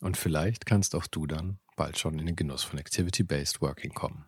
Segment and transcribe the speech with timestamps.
[0.00, 4.24] Und vielleicht kannst auch du dann bald schon in den Genuss von Activity-Based Working kommen.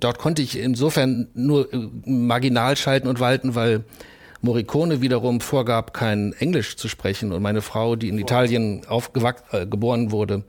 [0.00, 3.84] Dort konnte ich insofern nur äh, marginal schalten und walten, weil
[4.42, 8.82] Morricone wiederum vorgab, kein Englisch zu sprechen und meine Frau, die in Italien
[9.52, 10.44] äh, geboren wurde,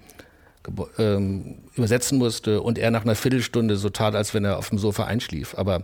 [0.63, 4.69] gebo ähm, übersetzen musste und er nach einer Viertelstunde so tat, als wenn er auf
[4.69, 5.55] dem Sofa einschlief.
[5.57, 5.83] Aber,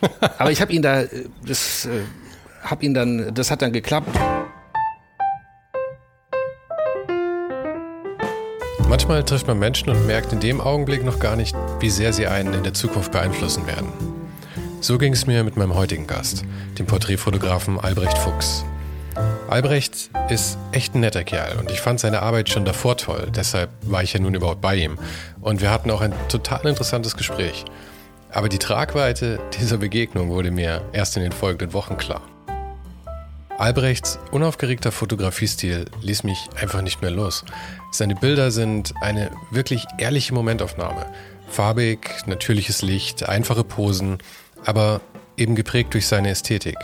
[0.38, 2.02] aber ich habe ihn da, äh, das äh,
[2.64, 4.10] hab ihn dann, das hat dann geklappt.
[8.92, 12.26] Manchmal trifft man Menschen und merkt in dem Augenblick noch gar nicht, wie sehr sie
[12.26, 13.90] einen in der Zukunft beeinflussen werden.
[14.82, 16.44] So ging es mir mit meinem heutigen Gast,
[16.78, 18.66] dem Porträtfotografen Albrecht Fuchs.
[19.48, 23.70] Albrecht ist echt ein netter Kerl und ich fand seine Arbeit schon davor toll, deshalb
[23.80, 24.98] war ich ja nun überhaupt bei ihm.
[25.40, 27.64] Und wir hatten auch ein total interessantes Gespräch.
[28.30, 32.20] Aber die Tragweite dieser Begegnung wurde mir erst in den folgenden Wochen klar.
[33.62, 37.44] Albrechts unaufgeregter Fotografiestil ließ mich einfach nicht mehr los.
[37.92, 41.06] Seine Bilder sind eine wirklich ehrliche Momentaufnahme.
[41.46, 44.18] Farbig, natürliches Licht, einfache Posen
[44.64, 45.00] aber
[45.36, 46.76] eben geprägt durch seine Ästhetik.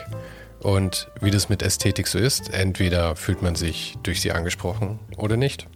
[0.61, 5.36] Und wie das mit Ästhetik so ist, entweder fühlt man sich durch sie angesprochen oder
[5.36, 5.67] nicht.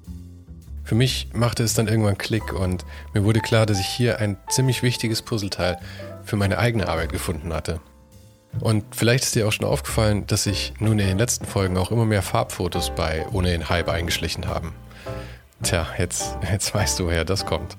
[0.85, 4.37] Für mich machte es dann irgendwann Klick und mir wurde klar, dass ich hier ein
[4.49, 5.81] ziemlich wichtiges Puzzleteil
[6.23, 7.81] für meine eigene Arbeit gefunden hatte.
[8.61, 11.91] Und vielleicht ist dir auch schon aufgefallen, dass sich nun in den letzten Folgen auch
[11.91, 14.75] immer mehr Farbfotos bei Ohne den Hype eingeschlichen haben.
[15.63, 17.77] Tja, jetzt, jetzt weißt du, woher das kommt.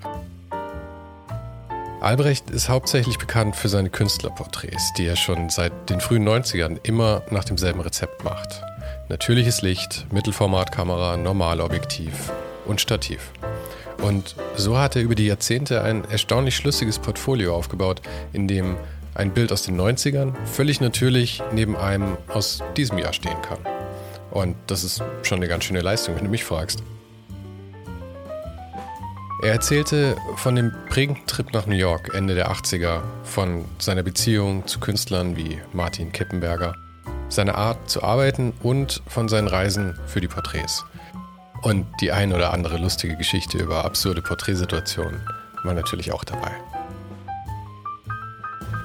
[2.01, 7.21] Albrecht ist hauptsächlich bekannt für seine Künstlerporträts, die er schon seit den frühen 90ern immer
[7.29, 8.61] nach demselben Rezept macht.
[9.07, 12.31] Natürliches Licht, Mittelformatkamera, Normalobjektiv
[12.65, 13.31] und Stativ.
[14.01, 18.01] Und so hat er über die Jahrzehnte ein erstaunlich schlüssiges Portfolio aufgebaut,
[18.33, 18.75] in dem
[19.15, 23.59] ein Bild aus den 90ern völlig natürlich neben einem aus diesem Jahr stehen kann.
[24.31, 26.83] Und das ist schon eine ganz schöne Leistung, wenn du mich fragst.
[29.43, 34.65] Er erzählte von dem prägenden Trip nach New York Ende der 80er, von seiner Beziehung
[34.67, 36.75] zu Künstlern wie Martin Kippenberger,
[37.27, 40.85] seiner Art zu arbeiten und von seinen Reisen für die Porträts.
[41.61, 45.19] Und die ein oder andere lustige Geschichte über absurde Porträtsituationen
[45.63, 46.51] war natürlich auch dabei.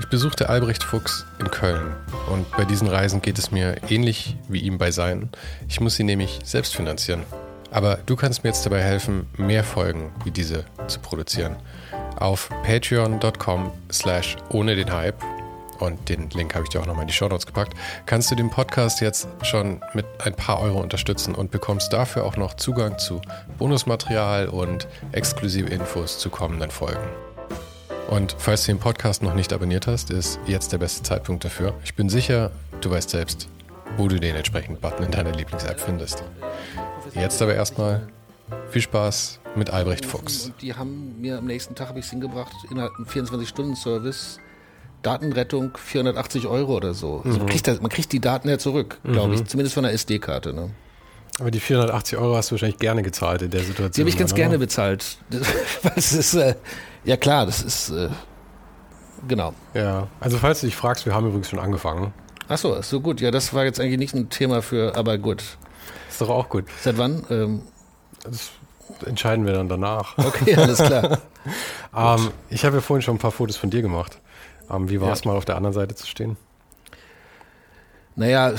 [0.09, 1.95] Ich besuchte Albrecht Fuchs in Köln
[2.33, 5.29] und bei diesen Reisen geht es mir ähnlich wie ihm bei seinen.
[5.69, 7.25] Ich muss sie nämlich selbst finanzieren.
[7.71, 11.57] Aber du kannst mir jetzt dabei helfen, mehr Folgen wie diese zu produzieren.
[12.17, 15.23] Auf patreon.com slash ohne den Hype
[15.79, 17.75] und den Link habe ich dir auch nochmal in die Show Notes gepackt,
[18.07, 22.39] kannst du den Podcast jetzt schon mit ein paar Euro unterstützen und bekommst dafür auch
[22.39, 23.21] noch Zugang zu
[23.59, 27.28] Bonusmaterial und exklusive Infos zu kommenden Folgen.
[28.09, 31.75] Und falls du den Podcast noch nicht abonniert hast, ist jetzt der beste Zeitpunkt dafür.
[31.85, 33.49] Ich bin sicher, du weißt selbst,
[33.99, 36.25] wo du den entsprechenden Button in deiner Lieblings-App findest.
[37.15, 38.09] Jetzt aber erstmal
[38.71, 40.51] viel Spaß mit Albrecht Fuchs.
[40.63, 44.39] Die haben mir am nächsten Tag, habe ich es hingebracht, innerhalb einem 24-Stunden-Service,
[45.03, 47.21] Datenrettung 480 Euro oder so.
[47.27, 47.45] Also mhm.
[47.45, 49.47] man, kriegt das, man, kriegt die Daten ja zurück, glaube ich, mhm.
[49.47, 50.55] zumindest von der SD-Karte.
[50.55, 50.71] Ne?
[51.41, 53.93] Aber die 480 Euro hast du wahrscheinlich gerne gezahlt in der Situation.
[53.93, 54.41] Die habe ich ganz oder?
[54.41, 55.19] gerne bezahlt.
[55.83, 56.55] Das ist, äh,
[57.05, 58.09] ja klar, das ist, äh,
[59.27, 59.55] genau.
[59.75, 62.13] Ja, also falls du dich fragst, wir haben übrigens schon angefangen.
[62.49, 63.21] Achso, so gut.
[63.21, 65.43] Ja, das war jetzt eigentlich nicht ein Thema für, aber gut.
[66.09, 66.65] Ist doch auch gut.
[66.81, 67.25] Seit wann?
[67.31, 67.63] Ähm,
[68.25, 68.51] das
[69.05, 70.17] entscheiden wir dann danach.
[70.17, 71.19] Okay, alles klar.
[71.97, 74.19] ähm, ich habe ja vorhin schon ein paar Fotos von dir gemacht.
[74.71, 75.31] Ähm, wie war es ja.
[75.31, 76.37] mal auf der anderen Seite zu stehen?
[78.17, 78.55] Naja,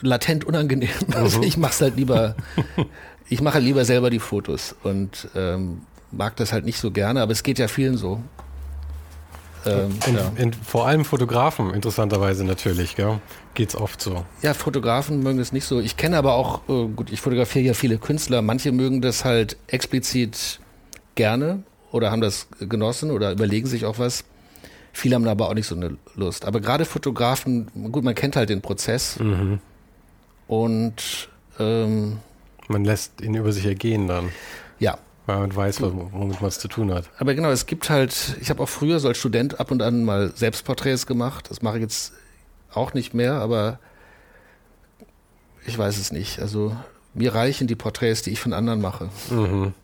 [0.00, 0.88] latent unangenehm.
[1.14, 2.34] Also ich mache halt lieber,
[3.28, 7.22] ich mache halt lieber selber die Fotos und ähm, mag das halt nicht so gerne,
[7.22, 8.22] aber es geht ja vielen so.
[9.66, 10.32] Ähm, in, ja.
[10.36, 12.96] in, vor allem Fotografen, interessanterweise natürlich,
[13.54, 14.24] geht es oft so.
[14.42, 15.80] Ja, Fotografen mögen es nicht so.
[15.80, 19.56] Ich kenne aber auch, äh, gut, ich fotografiere ja viele Künstler, manche mögen das halt
[19.66, 20.60] explizit
[21.16, 24.24] gerne oder haben das genossen oder überlegen sich auch was.
[24.92, 26.44] Viele haben aber auch nicht so eine Lust.
[26.44, 29.60] Aber gerade Fotografen, gut, man kennt halt den Prozess mhm.
[30.46, 31.28] und
[31.58, 32.18] ähm,
[32.68, 34.30] man lässt ihn über sich ergehen dann.
[34.78, 37.10] Ja, weil man weiß, womit man es zu tun hat.
[37.18, 40.06] Aber genau, es gibt halt, ich habe auch früher so als Student ab und an
[40.06, 41.50] mal Selbstporträts gemacht.
[41.50, 42.14] Das mache ich jetzt
[42.72, 43.78] auch nicht mehr, aber
[45.66, 46.40] ich weiß es nicht.
[46.40, 46.74] Also
[47.12, 49.10] mir reichen die Porträts, die ich von anderen mache.
[49.28, 49.74] Mhm.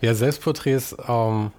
[0.00, 1.52] Ja, Selbstporträts ähm,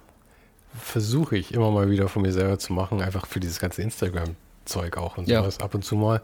[0.78, 4.98] versuche ich immer mal wieder von mir selber zu machen, einfach für dieses ganze Instagram-Zeug
[4.98, 5.64] auch und sowas ja.
[5.64, 6.20] ab und zu mal.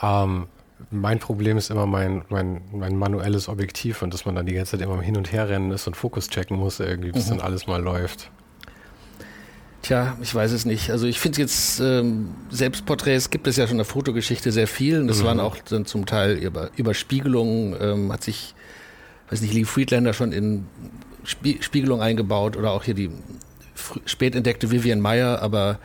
[0.00, 0.46] Ähm,
[0.90, 4.72] mein Problem ist immer mein, mein, mein manuelles Objektiv und dass man dann die ganze
[4.72, 7.38] Zeit immer hin und her rennen ist und Fokus checken muss, irgendwie, bis mhm.
[7.38, 8.30] dann alles mal läuft.
[9.84, 10.90] Tja, ich weiß es nicht.
[10.90, 14.98] Also ich finde jetzt, ähm, Selbstporträts gibt es ja schon in der Fotogeschichte sehr viel.
[14.98, 15.26] Und das mhm.
[15.26, 18.54] waren auch dann zum Teil über Überspiegelungen, ähm, hat sich,
[19.28, 20.66] weiß nicht, Lee Friedlander schon in
[21.24, 23.10] Spie Spiegelung eingebaut oder auch hier die
[24.06, 25.78] spät entdeckte Vivian Meyer, aber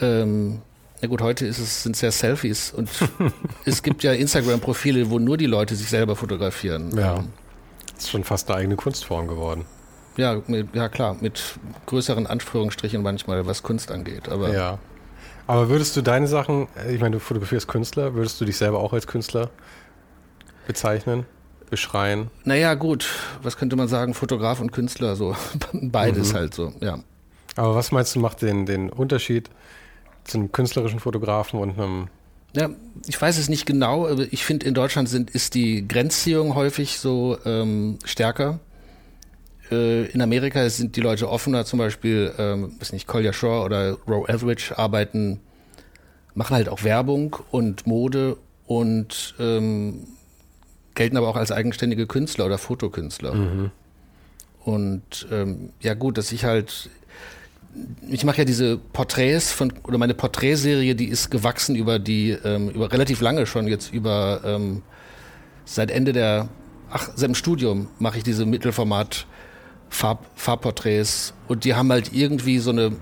[0.00, 0.62] ähm,
[1.04, 2.88] na gut, heute ist es, sind es ja Selfies und
[3.66, 6.96] es gibt ja Instagram-Profile, wo nur die Leute sich selber fotografieren.
[6.96, 7.22] Ja.
[7.94, 9.66] Das ist schon fast eine eigene Kunstform geworden.
[10.16, 14.30] Ja, mit, ja klar, mit größeren Anführungsstrichen manchmal, was Kunst angeht.
[14.30, 14.78] Aber ja.
[15.46, 18.94] Aber würdest du deine Sachen, ich meine, du fotografierst Künstler, würdest du dich selber auch
[18.94, 19.50] als Künstler
[20.66, 21.26] bezeichnen,
[21.68, 22.30] beschreien?
[22.44, 23.10] Naja, gut,
[23.42, 25.36] was könnte man sagen, Fotograf und Künstler, so
[25.74, 26.36] beides mhm.
[26.36, 26.98] halt so, ja.
[27.56, 29.50] Aber was meinst du, macht den, den Unterschied
[30.24, 32.08] zu einem künstlerischen Fotografen und einem
[32.56, 32.70] ja,
[33.08, 37.00] ich weiß es nicht genau, aber ich finde, in Deutschland sind, ist die Grenzziehung häufig
[37.00, 38.60] so ähm, stärker.
[39.72, 43.98] Äh, in Amerika sind die Leute offener, zum Beispiel, ähm, weiß nicht, Collier Shaw oder
[44.06, 45.40] Roe Etheridge arbeiten,
[46.34, 48.36] machen halt auch Werbung und Mode
[48.66, 50.06] und ähm,
[50.94, 53.34] gelten aber auch als eigenständige Künstler oder Fotokünstler.
[53.34, 53.70] Mhm.
[54.64, 56.88] Und ähm, ja gut, dass ich halt
[58.08, 62.70] ich mache ja diese Porträts von oder meine Porträtserie, die ist gewachsen über die ähm,
[62.70, 64.82] über relativ lange schon jetzt über ähm,
[65.64, 66.48] seit Ende der
[66.90, 69.26] ach seit dem Studium mache ich diese Mittelformat
[69.88, 72.92] Farb, Farbporträts und die haben halt irgendwie so eine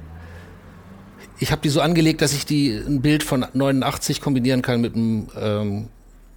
[1.39, 4.95] ich habe die so angelegt, dass ich die ein Bild von 89 kombinieren kann mit
[4.95, 5.89] dem ähm,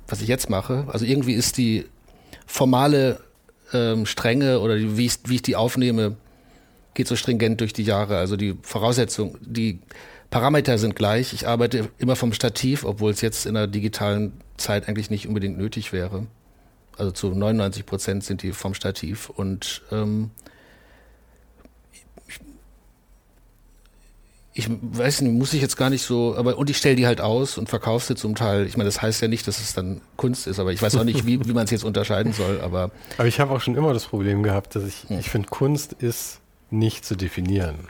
[0.07, 0.85] was ich jetzt mache.
[0.91, 1.85] Also irgendwie ist die
[2.45, 3.19] formale
[3.73, 6.17] ähm, Strenge oder die, wie, ich, wie ich die aufnehme
[6.95, 8.17] geht so stringent durch die Jahre.
[8.17, 9.79] Also die Voraussetzungen, die
[10.31, 11.33] Parameter sind gleich.
[11.33, 15.57] Ich arbeite immer vom Stativ, obwohl es jetzt in der digitalen Zeit eigentlich nicht unbedingt
[15.57, 16.25] nötig wäre.
[16.97, 20.31] Also zu 99 Prozent sind die vom Stativ und ähm,
[24.57, 27.19] ich weiß nicht, muss ich jetzt gar nicht so, aber und ich stelle die halt
[27.19, 28.65] aus und verkaufe sie zum Teil.
[28.65, 31.03] Ich meine, das heißt ja nicht, dass es dann Kunst ist, aber ich weiß auch
[31.03, 32.61] nicht, wie, wie man es jetzt unterscheiden soll.
[32.61, 35.19] Aber, aber ich habe auch schon immer das Problem gehabt, dass ich, hm.
[35.19, 36.39] ich finde, Kunst ist
[36.69, 37.87] nicht zu definieren.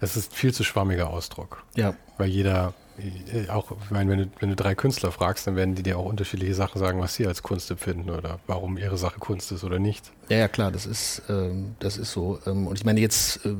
[0.00, 1.64] Es ist viel zu schwammiger Ausdruck.
[1.76, 1.94] Ja.
[2.18, 5.74] Weil jeder, äh, auch, ich meine, wenn du, wenn du drei Künstler fragst, dann werden
[5.74, 9.18] die dir auch unterschiedliche Sachen sagen, was sie als Kunst empfinden oder warum ihre Sache
[9.18, 10.10] Kunst ist oder nicht.
[10.28, 12.38] Ja, ja, klar, das ist, ähm, das ist so.
[12.46, 13.54] Ähm, und ich meine, jetzt, äh,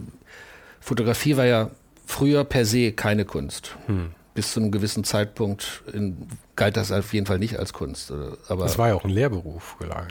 [0.80, 1.70] Fotografie war ja
[2.06, 3.76] früher per se keine Kunst.
[3.86, 8.12] Hm bis zu einem gewissen Zeitpunkt in, galt das auf jeden Fall nicht als Kunst.
[8.48, 9.76] Aber das war ja auch ein Lehrberuf.
[9.80, 10.06] Ja.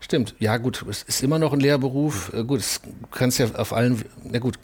[0.00, 2.32] Stimmt, ja gut, es ist immer noch ein Lehrberuf.
[2.32, 2.46] Mhm.
[2.46, 2.80] Gut, es
[3.10, 4.58] kannst ja auf allen, na gut,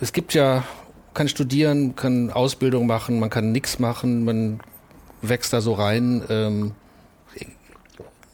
[0.00, 0.64] es gibt ja,
[1.14, 4.60] kann studieren, kann Ausbildung machen, man kann nichts machen, man
[5.22, 6.22] wächst da so rein.
[6.28, 6.72] Ähm,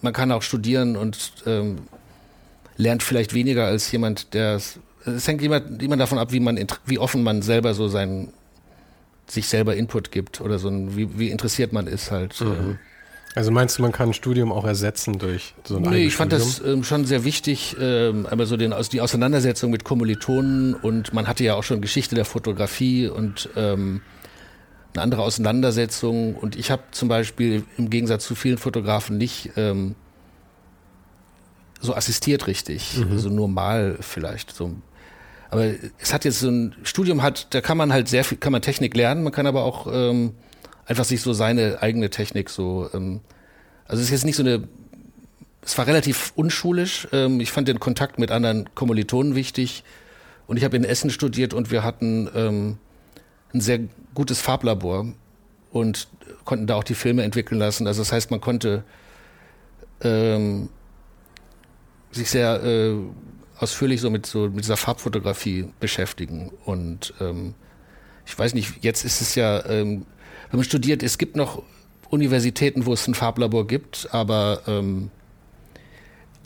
[0.02, 1.82] man kann auch studieren und ähm,
[2.76, 4.60] lernt vielleicht weniger als jemand, der
[5.06, 8.32] es hängt jemand, jemand davon ab, wie man wie offen man selber so seinen
[9.30, 12.40] sich selber Input gibt oder so ein, wie, wie interessiert man ist halt.
[12.40, 12.46] Mhm.
[12.46, 12.78] Ähm.
[13.36, 16.32] Also meinst du, man kann ein Studium auch ersetzen durch so ein Nee, ich fand
[16.32, 21.12] das ähm, schon sehr wichtig, ähm, einmal so den, also die Auseinandersetzung mit Kommilitonen und
[21.14, 24.02] man hatte ja auch schon Geschichte der Fotografie und ähm,
[24.94, 29.94] eine andere Auseinandersetzung und ich habe zum Beispiel im Gegensatz zu vielen Fotografen nicht ähm,
[31.80, 33.12] so assistiert richtig, mhm.
[33.12, 34.74] also nur mal vielleicht so
[35.50, 38.52] aber es hat jetzt so ein Studium hat, da kann man halt sehr viel, kann
[38.52, 40.32] man Technik lernen, man kann aber auch ähm,
[40.86, 43.20] einfach sich so seine eigene Technik so, ähm,
[43.86, 44.68] also es ist jetzt nicht so eine,
[45.62, 47.08] es war relativ unschulisch.
[47.12, 49.82] Ähm, ich fand den Kontakt mit anderen Kommilitonen wichtig
[50.46, 52.78] und ich habe in Essen studiert und wir hatten ähm,
[53.52, 53.80] ein sehr
[54.14, 55.06] gutes Farblabor
[55.72, 56.08] und
[56.44, 57.86] konnten da auch die Filme entwickeln lassen.
[57.88, 58.84] Also das heißt, man konnte
[60.02, 60.68] ähm,
[62.12, 62.94] sich sehr äh,
[63.60, 66.50] ausführlich so mit so mit dieser Farbfotografie beschäftigen.
[66.64, 67.54] Und ähm,
[68.26, 70.06] ich weiß nicht, jetzt ist es ja, ähm,
[70.50, 71.62] wenn man studiert, es gibt noch
[72.08, 75.10] Universitäten, wo es ein Farblabor gibt, aber ähm,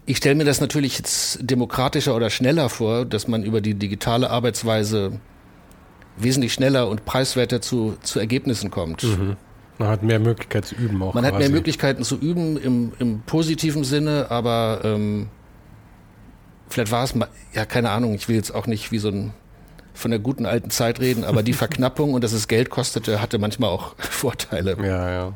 [0.06, 4.28] ich stelle mir das natürlich jetzt demokratischer oder schneller vor, dass man über die digitale
[4.28, 5.21] Arbeitsweise
[6.16, 9.02] wesentlich schneller und preiswerter zu, zu Ergebnissen kommt.
[9.02, 9.37] Mhm.
[9.78, 11.14] Man hat mehr Möglichkeiten zu üben auch.
[11.14, 11.33] Man quasi.
[11.33, 15.28] hat mehr Möglichkeiten zu üben im, im positiven Sinne, aber ähm,
[16.68, 19.33] vielleicht war es mal, ja, keine Ahnung, ich will jetzt auch nicht wie so ein
[19.94, 23.38] von der guten alten Zeit reden, aber die Verknappung und dass es Geld kostete, hatte
[23.38, 24.76] manchmal auch Vorteile.
[24.83, 25.33] Ja, ja.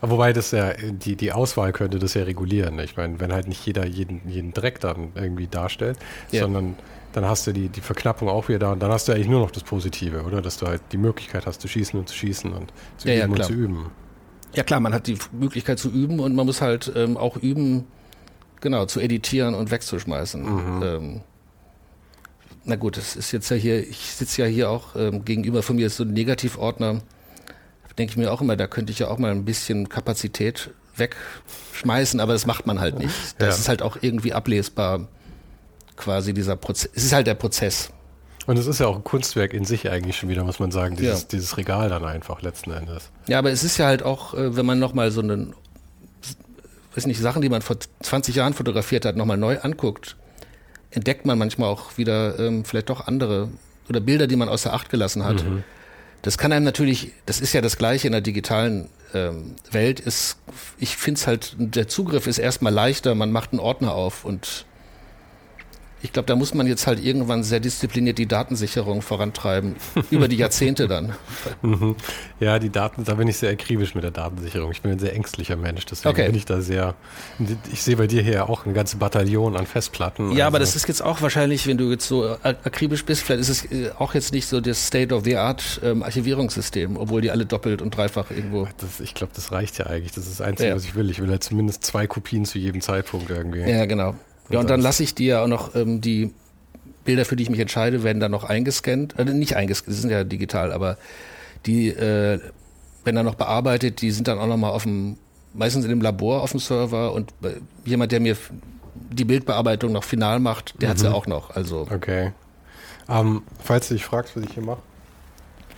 [0.00, 2.78] Wobei das ja, die, die Auswahl könnte das ja regulieren.
[2.80, 5.98] Ich meine, wenn halt nicht jeder jeden, jeden Dreck dann irgendwie darstellt,
[6.30, 6.42] ja.
[6.42, 6.76] sondern
[7.12, 9.40] dann hast du die, die Verknappung auch wieder da und dann hast du eigentlich nur
[9.40, 10.42] noch das Positive, oder?
[10.42, 13.36] Dass du halt die Möglichkeit hast zu schießen und zu schießen und zu ja, üben
[13.36, 13.86] ja, und zu üben.
[14.52, 17.86] Ja klar, man hat die Möglichkeit zu üben und man muss halt ähm, auch üben,
[18.64, 20.42] genau, zu editieren und wegzuschmeißen.
[20.42, 20.82] Mhm.
[20.82, 21.20] Ähm,
[22.64, 25.76] na gut, das ist jetzt ja hier, ich sitze ja hier auch ähm, gegenüber von
[25.76, 27.02] mir ist so ein Negativordner
[27.98, 32.20] denke ich mir auch immer, da könnte ich ja auch mal ein bisschen Kapazität wegschmeißen,
[32.20, 33.14] aber das macht man halt nicht.
[33.38, 33.60] Das ja.
[33.60, 35.08] ist halt auch irgendwie ablesbar,
[35.96, 36.90] quasi dieser Prozess.
[36.94, 37.90] Es ist halt der Prozess.
[38.46, 40.96] Und es ist ja auch ein Kunstwerk in sich eigentlich schon wieder, muss man sagen,
[40.96, 41.28] dieses, ja.
[41.32, 43.10] dieses Regal dann einfach letzten Endes.
[43.26, 45.54] Ja, aber es ist ja halt auch, äh, wenn man nochmal so einen,
[46.96, 50.16] weiß nicht, Sachen, die man vor 20 Jahren fotografiert hat, nochmal neu anguckt,
[50.90, 53.48] entdeckt man manchmal auch wieder ähm, vielleicht doch andere
[53.88, 55.44] oder Bilder, die man außer Acht gelassen hat.
[55.44, 55.64] Mhm.
[56.22, 60.38] Das kann einem natürlich, das ist ja das Gleiche in der digitalen ähm, Welt, ist,
[60.78, 64.64] ich finde es halt, der Zugriff ist erstmal leichter, man macht einen Ordner auf und
[66.04, 69.76] ich glaube, da muss man jetzt halt irgendwann sehr diszipliniert die Datensicherung vorantreiben,
[70.10, 71.14] über die Jahrzehnte dann.
[71.62, 71.96] Mhm.
[72.40, 74.70] ja, die Daten, da bin ich sehr akribisch mit der Datensicherung.
[74.72, 76.26] Ich bin ein sehr ängstlicher Mensch, deswegen okay.
[76.26, 76.94] bin ich da sehr.
[77.72, 80.24] Ich sehe bei dir hier auch eine ganze Bataillon an Festplatten.
[80.24, 80.42] Ja, also.
[80.42, 83.72] aber das ist jetzt auch wahrscheinlich, wenn du jetzt so akribisch bist, vielleicht ist es
[83.72, 88.30] äh, auch jetzt nicht so das State-of-the-Art ähm, Archivierungssystem, obwohl die alle doppelt und dreifach
[88.30, 88.68] irgendwo.
[88.78, 90.12] Das, ich glaube, das reicht ja eigentlich.
[90.12, 90.76] Das ist das Einzige, ja.
[90.76, 91.08] was ich will.
[91.08, 93.60] Ich will ja zumindest zwei Kopien zu jedem Zeitpunkt irgendwie.
[93.60, 94.14] Ja, genau.
[94.50, 96.32] Ja, und dann lasse ich dir auch noch ähm, die
[97.04, 99.18] Bilder, für die ich mich entscheide, werden dann noch eingescannt.
[99.18, 100.96] Äh, nicht eingescannt, die sind ja digital, aber
[101.66, 102.40] die äh,
[103.04, 105.16] werden dann noch bearbeitet, die sind dann auch nochmal auf dem,
[105.52, 108.36] meistens in dem Labor auf dem Server und äh, jemand, der mir
[108.94, 110.90] die Bildbearbeitung noch final macht, der mhm.
[110.90, 111.50] hat sie auch noch.
[111.50, 111.86] Also.
[111.90, 112.32] Okay.
[113.08, 114.80] Ähm, falls du dich fragst, was ich hier mache,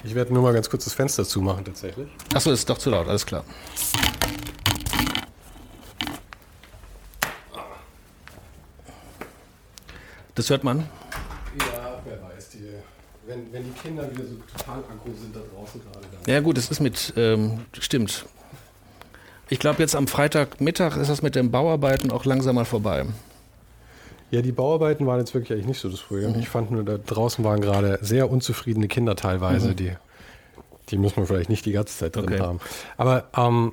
[0.04, 2.06] ich werde nur mal ganz kurz das Fenster zumachen tatsächlich.
[2.32, 3.44] Achso, ist doch zu laut, alles klar.
[10.37, 10.81] Das hört man.
[11.59, 12.50] Ja, wer weiß.
[12.50, 12.69] Die,
[13.26, 16.07] wenn, wenn die Kinder wieder so total aggro sind da draußen gerade.
[16.12, 18.26] Dann ja gut, es ist mit, ähm, stimmt.
[19.49, 23.07] Ich glaube, jetzt am Freitagmittag ist das mit den Bauarbeiten auch langsam mal vorbei.
[24.31, 26.33] Ja, die Bauarbeiten waren jetzt wirklich eigentlich nicht so das Problem.
[26.33, 26.40] Mhm.
[26.40, 29.76] Ich fand nur, da draußen waren gerade sehr unzufriedene Kinder teilweise, mhm.
[29.76, 29.93] die,
[30.90, 32.40] die muss man vielleicht nicht die ganze Zeit drin okay.
[32.40, 32.61] haben.
[32.99, 33.73] Aber ähm,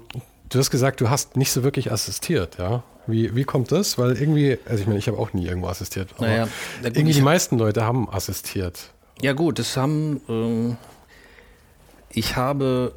[0.49, 2.83] du hast gesagt, du hast nicht so wirklich assistiert, ja?
[3.05, 3.97] Wie, wie kommt das?
[3.97, 6.47] Weil irgendwie, also ich meine, ich habe auch nie irgendwo assistiert, aber naja,
[6.81, 8.91] irgendwie die meisten Leute haben assistiert.
[9.21, 10.77] Ja gut, das haben, ähm,
[12.09, 12.93] ich habe,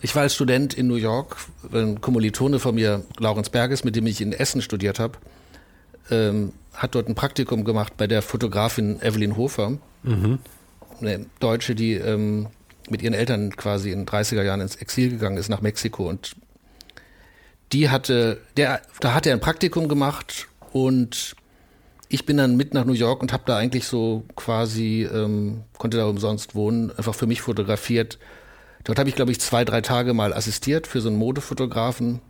[0.00, 1.36] ich war als Student in New York,
[1.72, 5.18] ein Kommilitone von mir, Laurens Berges, mit dem ich in Essen studiert habe,
[6.10, 10.38] ähm, hat dort ein Praktikum gemacht bei der Fotografin Evelyn Hofer, mhm.
[11.00, 12.46] eine Deutsche, die ähm,
[12.90, 16.36] mit ihren Eltern quasi in den 30er Jahren ins Exil gegangen ist nach Mexiko und
[17.72, 21.36] die hatte, der, da hat er ein Praktikum gemacht und
[22.08, 25.96] ich bin dann mit nach New York und habe da eigentlich so quasi, ähm, konnte
[25.96, 28.18] da umsonst wohnen, einfach für mich fotografiert.
[28.84, 32.20] Dort habe ich, glaube ich, zwei, drei Tage mal assistiert für so einen Modefotografen.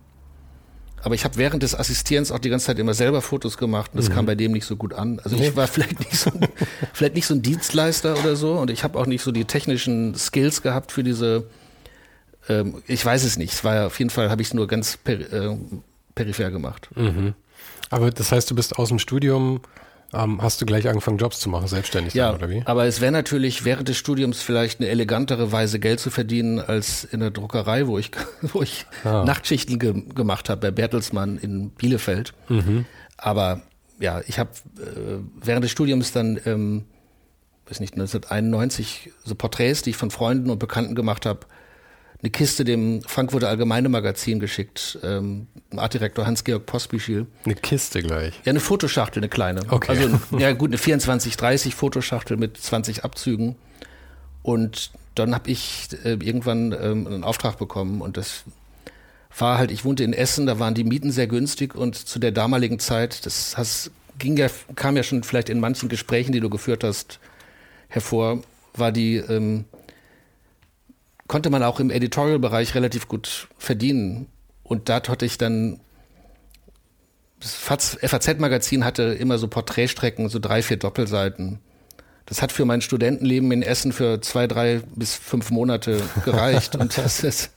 [1.03, 3.97] Aber ich habe während des Assistierens auch die ganze Zeit immer selber Fotos gemacht und
[3.97, 4.13] das mhm.
[4.13, 5.19] kam bei dem nicht so gut an.
[5.23, 6.31] Also ich war vielleicht nicht so,
[6.93, 10.15] vielleicht nicht so ein Dienstleister oder so und ich habe auch nicht so die technischen
[10.15, 11.45] Skills gehabt für diese
[12.49, 13.53] ähm, ich weiß es nicht.
[13.53, 15.57] Es war auf jeden Fall, habe ich es nur ganz per, äh,
[16.15, 16.89] peripher gemacht.
[16.95, 17.33] Mhm.
[17.89, 19.61] Aber das heißt, du bist aus dem Studium,
[20.13, 22.61] ähm, hast du gleich angefangen, Jobs zu machen, selbstständig ja, sein, oder wie?
[22.65, 27.03] Aber es wäre natürlich während des Studiums vielleicht eine elegantere Weise, Geld zu verdienen, als
[27.03, 29.23] in der Druckerei, wo ich, wo ich ah.
[29.25, 32.33] Nachtschichten ge gemacht habe, bei Bertelsmann in Bielefeld.
[32.49, 32.85] Mhm.
[33.17, 33.61] Aber
[33.99, 36.85] ja, ich habe äh, während des Studiums dann, ähm,
[37.67, 41.41] weiß nicht, 1991 so Porträts, die ich von Freunden und Bekannten gemacht habe,
[42.23, 47.27] eine Kiste dem Frankfurter Allgemeine Magazin geschickt, ähm, Artdirektor Hans-Georg Pospischil.
[47.43, 48.33] Eine Kiste gleich?
[48.45, 49.61] Ja, eine Fotoschachtel, eine kleine.
[49.69, 49.91] Okay.
[49.91, 53.55] Also, ja gut, eine 24, 30 Fotoschachtel mit 20 Abzügen.
[54.41, 58.45] Und dann habe ich äh, irgendwann ähm, einen Auftrag bekommen und das
[59.37, 62.31] war halt, ich wohnte in Essen, da waren die Mieten sehr günstig und zu der
[62.31, 66.49] damaligen Zeit, das hast, ging ja, kam ja schon vielleicht in manchen Gesprächen, die du
[66.49, 67.19] geführt hast,
[67.89, 68.43] hervor,
[68.75, 69.65] war die, ähm,
[71.27, 74.27] konnte man auch im Editorial-Bereich relativ gut verdienen.
[74.63, 75.79] Und da hatte ich dann,
[77.39, 81.59] das FAZ-Magazin hatte immer so Porträtstrecken, so drei, vier Doppelseiten.
[82.25, 86.75] Das hat für mein Studentenleben in Essen für zwei, drei bis fünf Monate gereicht.
[86.77, 87.51] und das ist,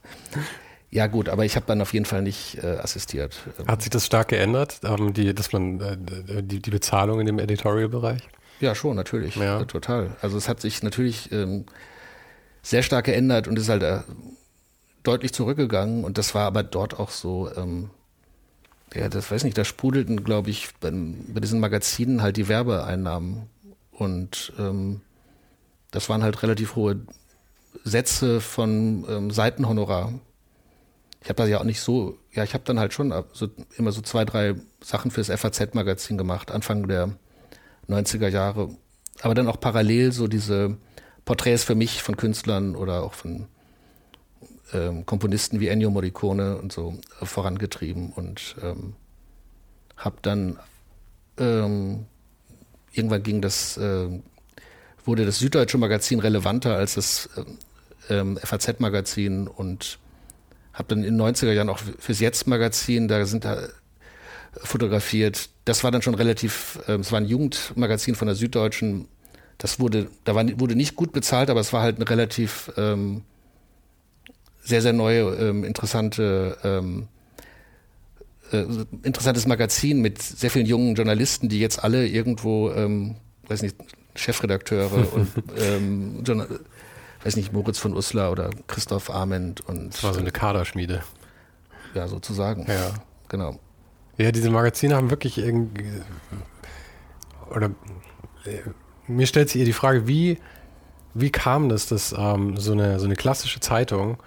[0.90, 3.38] ja gut, aber ich habe dann auf jeden Fall nicht äh, assistiert.
[3.66, 7.38] Hat sich das stark geändert, ähm, die, dass man äh, die, die Bezahlung in dem
[7.38, 8.22] Editorial-Bereich?
[8.60, 9.36] Ja, schon, natürlich.
[9.36, 9.62] Ja.
[9.64, 10.16] total.
[10.22, 11.66] Also es hat sich natürlich ähm,
[12.66, 14.00] sehr stark geändert und ist halt äh,
[15.02, 16.04] deutlich zurückgegangen.
[16.04, 17.90] Und das war aber dort auch so, ähm,
[18.94, 23.48] ja, das weiß nicht, da sprudelten, glaube ich, bei, bei, diesen Magazinen halt die Werbeeinnahmen.
[23.92, 25.00] Und ähm,
[25.90, 27.00] das waren halt relativ hohe
[27.84, 30.12] Sätze von ähm, Seitenhonorar
[31.26, 33.90] ich habe da ja auch nicht so, ja, ich habe dann halt schon so, immer
[33.90, 37.16] so zwei, drei Sachen fürs FAZ-Magazin gemacht, Anfang der
[37.88, 38.70] 90er Jahre.
[39.22, 40.76] Aber dann auch parallel so diese
[41.26, 43.48] Porträts für mich von Künstlern oder auch von
[44.72, 48.94] ähm, Komponisten wie Ennio Morricone und so äh, vorangetrieben und ähm,
[49.96, 50.58] habe dann
[51.38, 52.06] ähm,
[52.92, 54.08] irgendwann ging das, äh,
[55.04, 57.28] wurde das Süddeutsche Magazin relevanter als das
[58.08, 59.98] ähm, FAZ-Magazin und
[60.72, 63.68] habe dann in den 90er Jahren auch fürs Jetzt-Magazin, da sind da
[64.52, 65.48] fotografiert.
[65.64, 69.08] Das war dann schon relativ, äh, es war ein Jugendmagazin von der Süddeutschen.
[69.58, 73.22] Das wurde, da war, wurde nicht gut bezahlt, aber es war halt ein relativ ähm,
[74.62, 77.08] sehr, sehr neue, ähm, interessante, ähm,
[78.52, 78.64] äh,
[79.02, 83.16] interessantes Magazin mit sehr vielen jungen Journalisten, die jetzt alle irgendwo, ähm,
[83.48, 83.76] weiß nicht,
[84.14, 86.24] Chefredakteure und ähm,
[87.24, 89.94] weiß nicht, Moritz von Uslar oder Christoph Arment und.
[89.94, 91.02] Das war so eine Kaderschmiede.
[91.94, 92.66] Ja, sozusagen.
[92.68, 92.94] Ja.
[93.28, 93.58] Genau.
[94.18, 95.90] Ja, diese Magazine haben wirklich irgendwie.
[97.50, 97.70] Oder.
[99.08, 100.38] Mir stellt sich eher die Frage, wie,
[101.14, 104.18] wie kam das, dass ähm, so, eine, so eine klassische Zeitung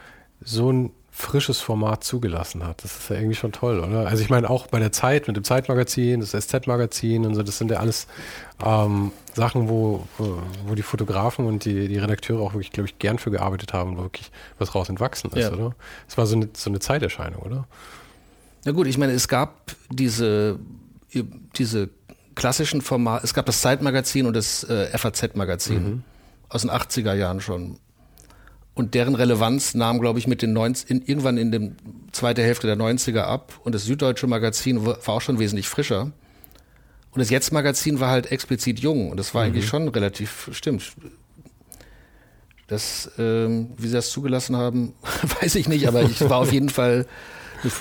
[0.41, 2.81] so ein frisches Format zugelassen hat.
[2.83, 4.07] Das ist ja irgendwie schon toll, oder?
[4.07, 7.57] Also ich meine auch bei der Zeit mit dem Zeitmagazin, das SZ-Magazin und so, das
[7.57, 8.07] sind ja alles
[8.65, 13.19] ähm, Sachen, wo, wo, die Fotografen und die, die Redakteure auch wirklich, glaube ich, gern
[13.19, 15.51] für gearbeitet haben, wo wirklich was raus entwachsen ist, ja.
[15.51, 15.75] oder?
[16.07, 17.67] Es war so eine, so eine Zeiterscheinung, oder?
[18.63, 20.57] Na gut, ich meine, es gab diese,
[21.57, 21.89] diese
[22.39, 26.03] klassischen Formate, es gab das Zeitmagazin und das äh, FAZ-Magazin mhm.
[26.49, 27.77] aus den 80er Jahren schon
[28.79, 31.71] und deren Relevanz nahm, glaube ich, mit den 90, in, irgendwann in der
[32.13, 33.59] zweiten Hälfte der 90er ab.
[33.65, 36.13] Und das Süddeutsche Magazin war auch schon wesentlich frischer.
[37.11, 39.09] Und das Jetzt-Magazin war halt explizit jung.
[39.09, 39.47] Und das war mhm.
[39.47, 40.93] eigentlich schon relativ, stimmt.
[42.67, 44.93] Das, ähm, wie sie das zugelassen haben,
[45.41, 47.05] weiß ich nicht, aber ich war auf jeden Fall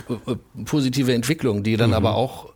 [0.09, 1.97] eine äh, positive Entwicklung, die dann mhm.
[1.97, 2.55] aber auch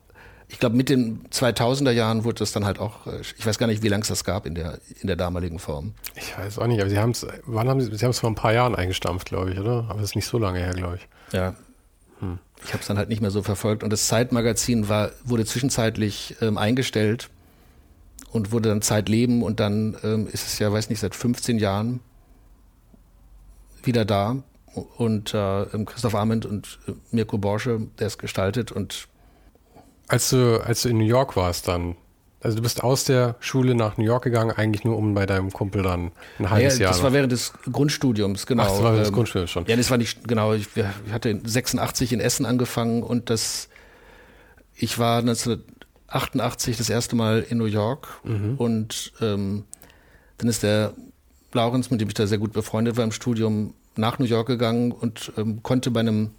[0.52, 3.66] ich glaube, mit den 2000er Jahren wurde das dann halt auch, äh, ich weiß gar
[3.66, 5.94] nicht, wie lange es das gab in der, in der damaligen Form.
[6.14, 8.30] Ich weiß auch nicht, aber Sie haben es, wann haben Sie, Sie haben es vor
[8.30, 9.86] ein paar Jahren eingestampft, glaube ich, oder?
[9.88, 11.08] Aber das ist nicht so lange her, glaube ich.
[11.34, 11.54] Ja.
[12.20, 12.38] Hm.
[12.64, 13.82] Ich habe es dann halt nicht mehr so verfolgt.
[13.82, 17.30] Und das Zeitmagazin war, wurde zwischenzeitlich ähm, eingestellt
[18.30, 22.00] und wurde dann Zeitleben und dann ähm, ist es ja, weiß nicht, seit 15 Jahren
[23.82, 24.36] wieder da.
[24.96, 29.08] Und äh, Christoph Arment und äh, Mirko Borsche, der es gestaltet und
[30.12, 31.96] als du, als du in New York warst dann,
[32.42, 35.50] also du bist aus der Schule nach New York gegangen, eigentlich nur um bei deinem
[35.50, 36.90] Kumpel dann ein halbes ja, Jahr.
[36.90, 37.04] Das noch.
[37.04, 38.64] war während des Grundstudiums, genau.
[38.64, 39.64] Ach, das war während des ähm, Grundstudiums schon.
[39.66, 43.70] Ja, das war nicht, genau, ich, ich hatte 86 in Essen angefangen und das,
[44.74, 48.56] ich war 1988 das erste Mal in New York mhm.
[48.58, 49.64] und ähm,
[50.36, 50.92] dann ist der
[51.54, 54.92] Laurens, mit dem ich da sehr gut befreundet war im Studium, nach New York gegangen
[54.92, 56.32] und ähm, konnte bei einem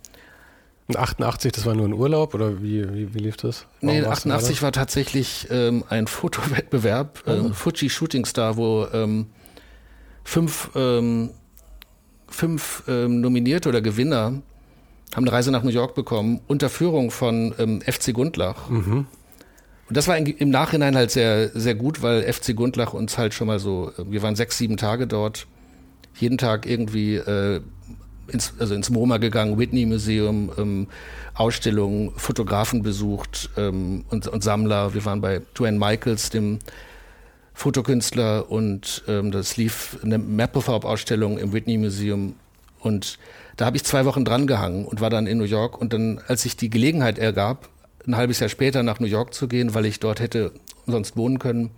[0.94, 3.66] 88, das war nur ein Urlaub oder wie, wie, wie lief das?
[3.82, 7.54] Warum nee, 88 war tatsächlich ähm, ein Fotowettbewerb, ähm, oh.
[7.54, 9.28] Fuji Shooting Star, wo ähm,
[10.24, 11.32] fünf, ähm,
[12.28, 14.42] fünf ähm, Nominierte oder Gewinner
[15.16, 18.70] haben eine Reise nach New York bekommen, unter Führung von ähm, FC Gundlach.
[18.70, 19.06] Mhm.
[19.88, 23.48] Und das war im Nachhinein halt sehr, sehr gut, weil FC Gundlach uns halt schon
[23.48, 25.48] mal so, äh, wir waren sechs, sieben Tage dort,
[26.16, 27.62] jeden Tag irgendwie äh,
[28.28, 30.88] ins, also ins MoMA gegangen, Whitney Museum, ähm,
[31.34, 34.94] Ausstellungen, Fotografen besucht ähm, und, und Sammler.
[34.94, 36.60] Wir waren bei Joanne Michaels, dem
[37.54, 42.36] Fotokünstler, und ähm, das lief eine Mapplethorpe-Ausstellung im Whitney Museum.
[42.80, 43.18] Und
[43.56, 45.80] da habe ich zwei Wochen dran gehangen und war dann in New York.
[45.80, 47.70] Und dann, als sich die Gelegenheit ergab,
[48.06, 50.52] ein halbes Jahr später nach New York zu gehen, weil ich dort hätte
[50.86, 51.72] sonst wohnen können,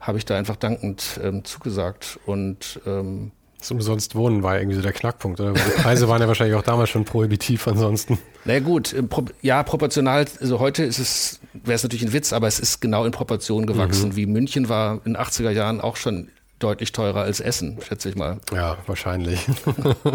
[0.00, 2.18] habe ich da einfach dankend ähm, zugesagt.
[2.24, 5.52] Und ähm, Das umsonst Wohnen war irgendwie so der Knackpunkt, oder?
[5.52, 8.18] Die Preise waren ja wahrscheinlich auch damals schon prohibitiv ansonsten.
[8.44, 8.94] Na naja, gut,
[9.42, 13.04] ja, proportional, also heute ist es, wäre es natürlich ein Witz, aber es ist genau
[13.04, 14.10] in Proportion gewachsen.
[14.10, 14.16] Mhm.
[14.16, 16.28] Wie München war in den 80er Jahren auch schon
[16.60, 18.38] deutlich teurer als Essen, schätze ich mal.
[18.52, 19.44] Ja, wahrscheinlich.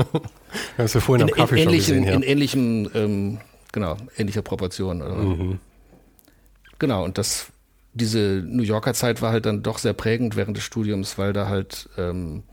[0.78, 2.04] es ja vorhin in, am Kaffee in schon gesehen.
[2.06, 2.14] Ja.
[2.14, 3.40] In ähnlichem, ähm,
[3.74, 5.00] genau, ähnlicher Proportion.
[5.00, 5.60] Mhm.
[6.80, 7.48] Genau, und das,
[7.94, 11.48] diese New Yorker Zeit war halt dann doch sehr prägend während des Studiums, weil da
[11.48, 12.44] halt ähm,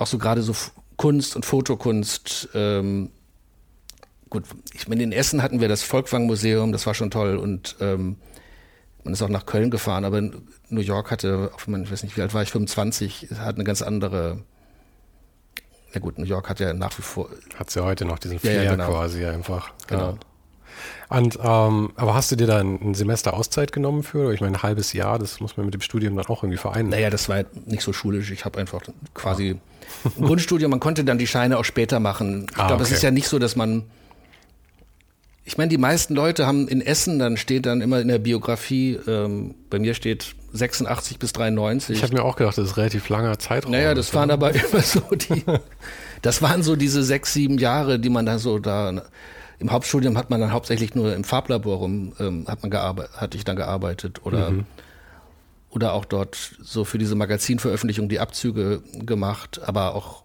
[0.00, 0.54] auch so gerade so
[0.96, 3.10] Kunst und Fotokunst, ähm,
[4.30, 7.76] gut, ich meine, in Essen hatten wir das Volkwang Museum, das war schon toll und
[7.80, 8.16] ähm,
[9.04, 12.16] man ist auch nach Köln gefahren, aber New York hatte, auch man, ich weiß nicht,
[12.16, 14.42] wie alt war ich, 25, hat eine ganz andere.
[15.92, 17.28] Ja gut, New York hat ja nach wie vor.
[17.56, 18.88] Hat sie ja heute noch diesen Flair ja, ja, genau.
[18.88, 19.72] quasi einfach.
[19.88, 20.18] Genau.
[21.08, 24.32] Und, ähm, aber hast du dir da ein, Semester Auszeit genommen für?
[24.32, 26.90] Ich meine, ein halbes Jahr, das muss man mit dem Studium dann auch irgendwie vereinen.
[26.90, 28.30] Naja, das war nicht so schulisch.
[28.30, 28.82] Ich habe einfach
[29.14, 29.60] quasi
[30.20, 32.46] Grundstudium, man konnte dann die Scheine auch später machen.
[32.50, 32.92] Ich ah, glaube, okay.
[32.92, 33.84] es ist ja nicht so, dass man
[35.50, 39.00] ich meine, die meisten Leute haben in Essen, dann steht dann immer in der Biografie,
[39.08, 41.96] ähm, bei mir steht 86 bis 93.
[41.96, 43.72] Ich habe mir auch gedacht, das ist relativ langer Zeitraum.
[43.72, 45.42] Naja, das waren aber immer so die,
[46.22, 49.02] das waren so diese sechs, sieben Jahre, die man da so da,
[49.58, 53.36] im Hauptstudium hat man dann hauptsächlich nur im Farblabor rum, ähm, hat man gearbeitet, hatte
[53.36, 54.66] ich dann gearbeitet oder, mhm.
[55.70, 60.24] Oder auch dort so für diese Magazinveröffentlichung die Abzüge gemacht, aber auch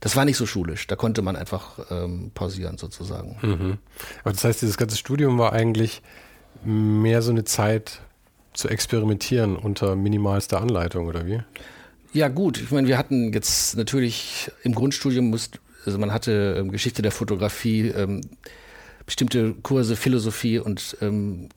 [0.00, 0.86] das war nicht so schulisch.
[0.86, 3.36] Da konnte man einfach ähm, pausieren sozusagen.
[3.42, 3.78] Mhm.
[4.24, 6.02] Aber das heißt, dieses ganze Studium war eigentlich
[6.64, 8.00] mehr so eine Zeit
[8.54, 11.40] zu experimentieren unter minimalster Anleitung, oder wie?
[12.12, 12.58] Ja, gut.
[12.58, 17.12] Ich meine, wir hatten jetzt natürlich im Grundstudium, musst, also man hatte ähm, Geschichte der
[17.12, 18.22] Fotografie, ähm,
[19.06, 21.50] bestimmte Kurse, Philosophie und ähm,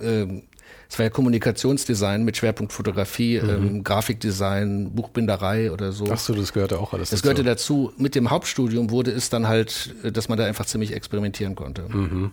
[0.00, 0.42] ähm
[0.88, 3.50] es war ja Kommunikationsdesign mit Schwerpunkt Fotografie, mhm.
[3.50, 6.06] ähm, Grafikdesign, Buchbinderei oder so.
[6.10, 7.92] Ach so, das gehörte auch alles Das gehörte dazu.
[7.96, 11.82] Mit dem Hauptstudium wurde es dann halt, dass man da einfach ziemlich experimentieren konnte.
[11.88, 12.32] Mhm.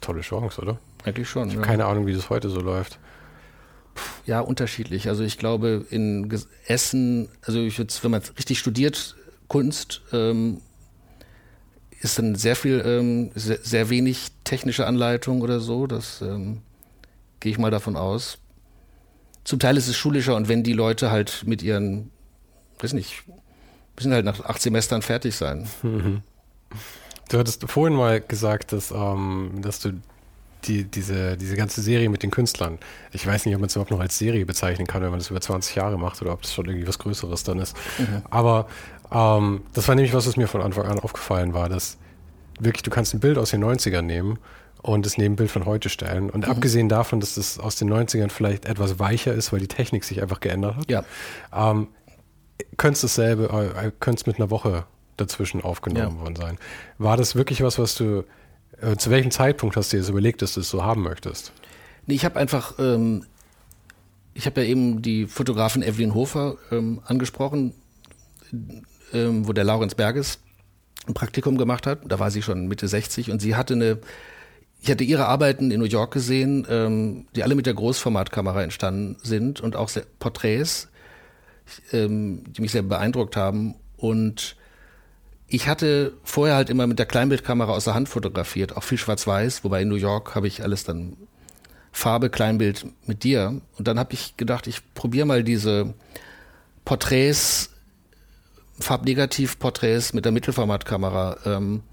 [0.00, 0.78] Tolle Chance, oder?
[1.04, 1.48] Eigentlich schon.
[1.48, 1.66] Ich habe ja.
[1.66, 2.98] keine Ahnung, wie das heute so läuft.
[4.26, 5.08] Ja, unterschiedlich.
[5.08, 6.28] Also ich glaube, in
[6.66, 9.16] Essen, also ich würde, wenn man richtig studiert,
[9.48, 10.60] Kunst, ähm,
[12.00, 15.86] ist dann sehr viel, ähm, sehr, sehr, wenig technische Anleitung oder so.
[15.86, 16.62] Das ähm,
[17.44, 18.38] gehe ich mal davon aus.
[19.44, 22.10] Zum Teil ist es schulischer und wenn die Leute halt mit ihren,
[22.78, 23.22] weiß nicht,
[23.96, 25.68] müssen halt nach acht Semestern fertig sein.
[25.82, 26.22] Mhm.
[27.28, 29.92] Du hattest vorhin mal gesagt, dass, ähm, dass du
[30.64, 32.78] die, diese, diese ganze Serie mit den Künstlern,
[33.12, 35.28] ich weiß nicht, ob man es überhaupt noch als Serie bezeichnen kann, wenn man das
[35.28, 37.76] über 20 Jahre macht oder ob das schon irgendwie was Größeres dann ist.
[37.98, 38.22] Mhm.
[38.30, 38.68] Aber
[39.12, 41.98] ähm, das war nämlich was, was mir von Anfang an aufgefallen war, dass
[42.58, 44.38] wirklich, du kannst ein Bild aus den 90ern nehmen
[44.84, 46.28] und das Nebenbild von heute stellen.
[46.28, 46.52] Und mhm.
[46.52, 50.20] abgesehen davon, dass das aus den 90ern vielleicht etwas weicher ist, weil die Technik sich
[50.20, 51.04] einfach geändert hat, ja.
[51.54, 51.88] ähm,
[52.76, 54.84] könnte es dasselbe, äh, könnte es mit einer Woche
[55.16, 56.22] dazwischen aufgenommen ja.
[56.22, 56.58] worden sein.
[56.98, 58.24] War das wirklich was, was du,
[58.78, 61.52] äh, zu welchem Zeitpunkt hast du dir das überlegt, dass du es so haben möchtest?
[62.06, 63.24] Nee, ich habe einfach, ähm,
[64.34, 67.72] ich habe ja eben die Fotografin Evelyn Hofer ähm, angesprochen,
[69.14, 70.40] ähm, wo der Laurenz Berges
[71.06, 72.00] ein Praktikum gemacht hat.
[72.04, 73.98] Da war sie schon Mitte 60 und sie hatte eine
[74.84, 79.16] ich hatte ihre Arbeiten in New York gesehen, ähm, die alle mit der Großformatkamera entstanden
[79.22, 80.88] sind und auch sehr, Porträts,
[81.92, 83.76] ähm, die mich sehr beeindruckt haben.
[83.96, 84.56] Und
[85.48, 89.64] ich hatte vorher halt immer mit der Kleinbildkamera aus der Hand fotografiert, auch viel schwarz-weiß,
[89.64, 91.16] wobei in New York habe ich alles dann
[91.90, 93.62] Farbe, Kleinbild mit dir.
[93.78, 95.94] Und dann habe ich gedacht, ich probiere mal diese
[96.84, 97.70] Porträts,
[98.80, 101.84] Farbnegativ-Porträts mit der Mittelformatkamera, ähm,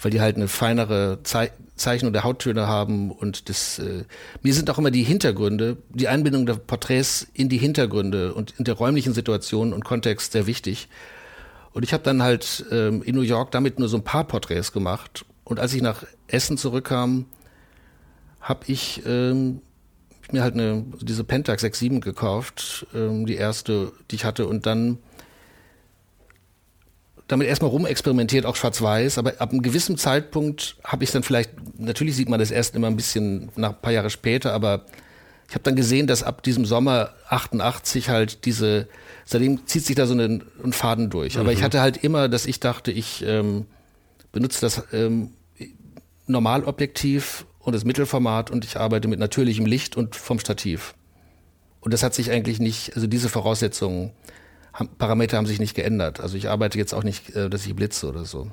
[0.00, 4.04] weil die halt eine feinere Ze Zeichnung der Hauttöne haben und das äh,
[4.42, 8.64] mir sind auch immer die Hintergründe, die Einbindung der Porträts in die Hintergründe und in
[8.64, 10.88] der räumlichen Situation und Kontext sehr wichtig.
[11.74, 14.72] Und ich habe dann halt ähm, in New York damit nur so ein paar Porträts
[14.72, 15.26] gemacht.
[15.44, 17.26] Und als ich nach Essen zurückkam,
[18.40, 19.60] habe ich ähm,
[20.32, 24.96] mir halt eine diese Pentax 67 gekauft, ähm, die erste, die ich hatte, und dann
[27.28, 32.14] damit erstmal rumexperimentiert, auch schwarz-weiß, aber ab einem gewissen Zeitpunkt habe ich dann vielleicht, natürlich
[32.14, 34.86] sieht man das erst immer ein bisschen nach ein paar Jahre später, aber
[35.48, 38.88] ich habe dann gesehen, dass ab diesem Sommer 88 halt diese,
[39.24, 41.38] seitdem zieht sich da so ein, ein Faden durch.
[41.38, 41.56] Aber mhm.
[41.56, 43.66] ich hatte halt immer, dass ich dachte, ich ähm,
[44.32, 45.30] benutze das ähm,
[46.26, 50.94] Normalobjektiv und das Mittelformat und ich arbeite mit natürlichem Licht und vom Stativ.
[51.80, 54.10] Und das hat sich eigentlich nicht, also diese Voraussetzungen
[54.98, 56.20] Parameter haben sich nicht geändert.
[56.20, 58.50] Also ich arbeite jetzt auch nicht, äh, dass ich blitze oder so.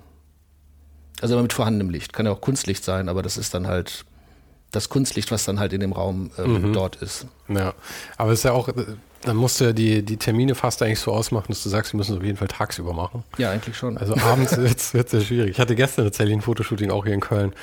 [1.22, 2.14] Also immer mit vorhandenem Licht.
[2.14, 4.06] Kann ja auch Kunstlicht sein, aber das ist dann halt
[4.72, 6.74] das Kunstlicht, was dann halt in dem Raum ähm, mhm.
[6.74, 7.28] dort ist.
[7.48, 7.74] Ja,
[8.18, 8.70] aber es ist ja auch,
[9.26, 11.98] Dann musst du ja die, die Termine fast eigentlich so ausmachen, dass du sagst, wir
[11.98, 13.24] müssen es auf jeden Fall tagsüber machen.
[13.38, 13.98] Ja, eigentlich schon.
[13.98, 15.52] Also abends wird es sehr schwierig.
[15.52, 17.54] Ich hatte gestern tatsächlich ein Fotoshooting auch hier in Köln,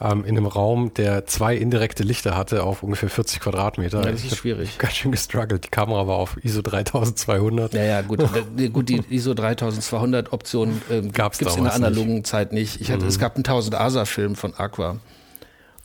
[0.00, 4.02] ähm, in einem Raum, der zwei indirekte Lichter hatte auf ungefähr 40 Quadratmeter.
[4.04, 4.78] Ja, das ist schwierig.
[4.78, 5.64] Ganz schön gestruggelt.
[5.64, 7.74] Die Kamera war auf ISO 3200.
[7.74, 8.20] Ja, ja, gut.
[8.72, 12.26] gut, die ISO 3200 Option ähm, gibt es in der analogen nicht.
[12.26, 12.80] Zeit nicht.
[12.80, 13.08] Ich hatte, mhm.
[13.08, 14.96] Es gab einen 1000 ASA-Film von Aqua.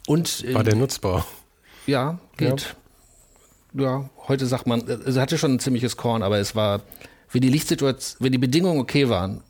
[0.08, 1.26] Und, äh, war der nutzbar?
[1.88, 2.62] Ja, geht.
[2.62, 2.68] Ja
[3.78, 6.82] ja, heute sagt man, es hatte schon ein ziemliches Korn, aber es war,
[7.32, 9.42] wenn die Lichtsituation, wenn die Bedingungen okay waren,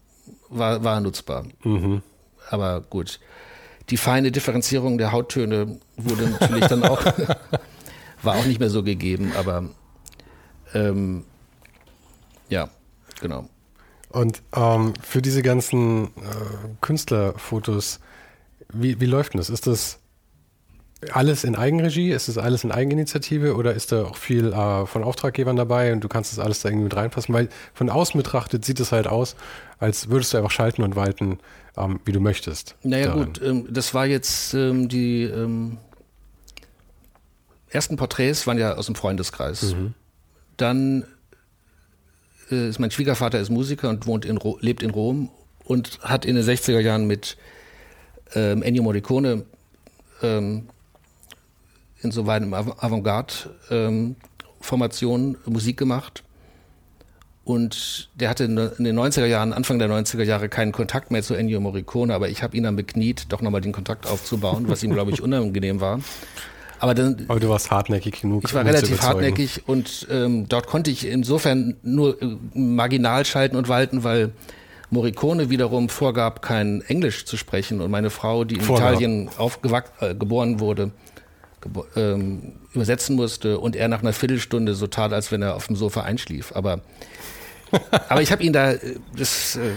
[0.50, 1.46] war, war nutzbar.
[1.64, 2.02] Mhm.
[2.50, 3.20] Aber gut.
[3.90, 7.06] Die feine Differenzierung der Hauttöne wurde natürlich dann auch,
[8.24, 9.70] war auch nicht mehr so gegeben, aber
[10.74, 11.24] ähm,
[12.50, 12.70] ja,
[13.22, 13.48] genau.
[14.10, 16.10] Und ähm, für diese ganzen äh,
[16.82, 18.00] Künstlerfotos,
[18.74, 19.50] wie, wie läuft denn das?
[19.50, 20.00] Ist das
[21.13, 22.12] alles in Eigenregie?
[22.12, 26.02] Ist das alles in Eigeninitiative oder ist da auch viel äh, von Auftraggebern dabei und
[26.02, 27.34] du kannst das alles da irgendwie mit reinpassen?
[27.34, 29.36] Weil von außen betrachtet sieht es halt aus,
[29.80, 31.39] als würdest du einfach schalten und walten,
[31.78, 32.76] ähm, wie du möchtest.
[32.84, 33.26] Naja darin.
[33.26, 35.78] gut, ähm, das war jetzt ähm, die ähm,
[37.70, 39.74] ersten Porträts waren ja aus dem Freundeskreis.
[39.74, 39.94] Mhm.
[40.58, 41.06] Dann
[42.52, 45.30] äh, ist mein Schwiegervater ist Musiker und wohnt in lebt in Rom
[45.63, 47.38] und hat in den 60er Jahren mit
[48.34, 49.46] ähm, Ennio Morricone
[50.22, 50.70] ähm,
[52.06, 56.24] insoweit im Avantgarde-Formation ähm, Musik gemacht.
[57.44, 61.36] Und der hatte in den 90er Jahren, Anfang der 90er Jahre, keinen Kontakt mehr zu
[61.36, 64.94] Ennio Morricone, aber ich habe ihn dann bekniet, doch nochmal den Kontakt aufzubauen, was ihm,
[64.94, 66.00] glaube ich, unangenehm war.
[66.80, 68.44] Aber, dann, aber du warst hartnäckig genug.
[68.46, 73.70] Ich war relativ hartnäckig und ähm, dort konnte ich insofern nur äh, marginal schalten und
[73.70, 74.32] walten, weil
[74.89, 78.91] Morricone wiederum vorgab, kein Englisch zu sprechen und meine Frau, die in Vorgab.
[78.91, 80.91] Italien aufgewachsen, äh, geboren wurde,
[81.95, 85.75] ähm, übersetzen musste und er nach einer Viertelstunde so tat, als wenn er auf dem
[85.75, 86.51] Sofa einschlief.
[86.56, 86.82] Aber,
[88.10, 88.75] aber ich habe ihn da,
[89.15, 89.71] das äh,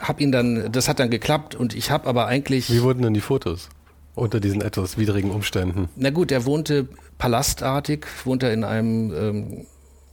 [0.00, 2.70] hab ihn dann, das hat dann geklappt und ich habe aber eigentlich.
[2.70, 3.68] Wie wurden denn die Fotos?
[4.14, 5.88] Unter diesen etwas widrigen Umständen.
[5.96, 9.66] Na gut, er wohnte palastartig, wohnte in einem, ähm,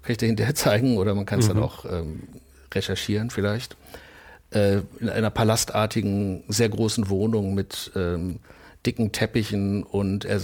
[0.03, 1.55] kann ich dir hinterher zeigen oder man kann es mhm.
[1.55, 2.23] dann auch ähm,
[2.73, 3.75] recherchieren vielleicht,
[4.51, 8.39] äh, in einer palastartigen, sehr großen Wohnung mit ähm,
[8.89, 10.41] dicken Teppichen und er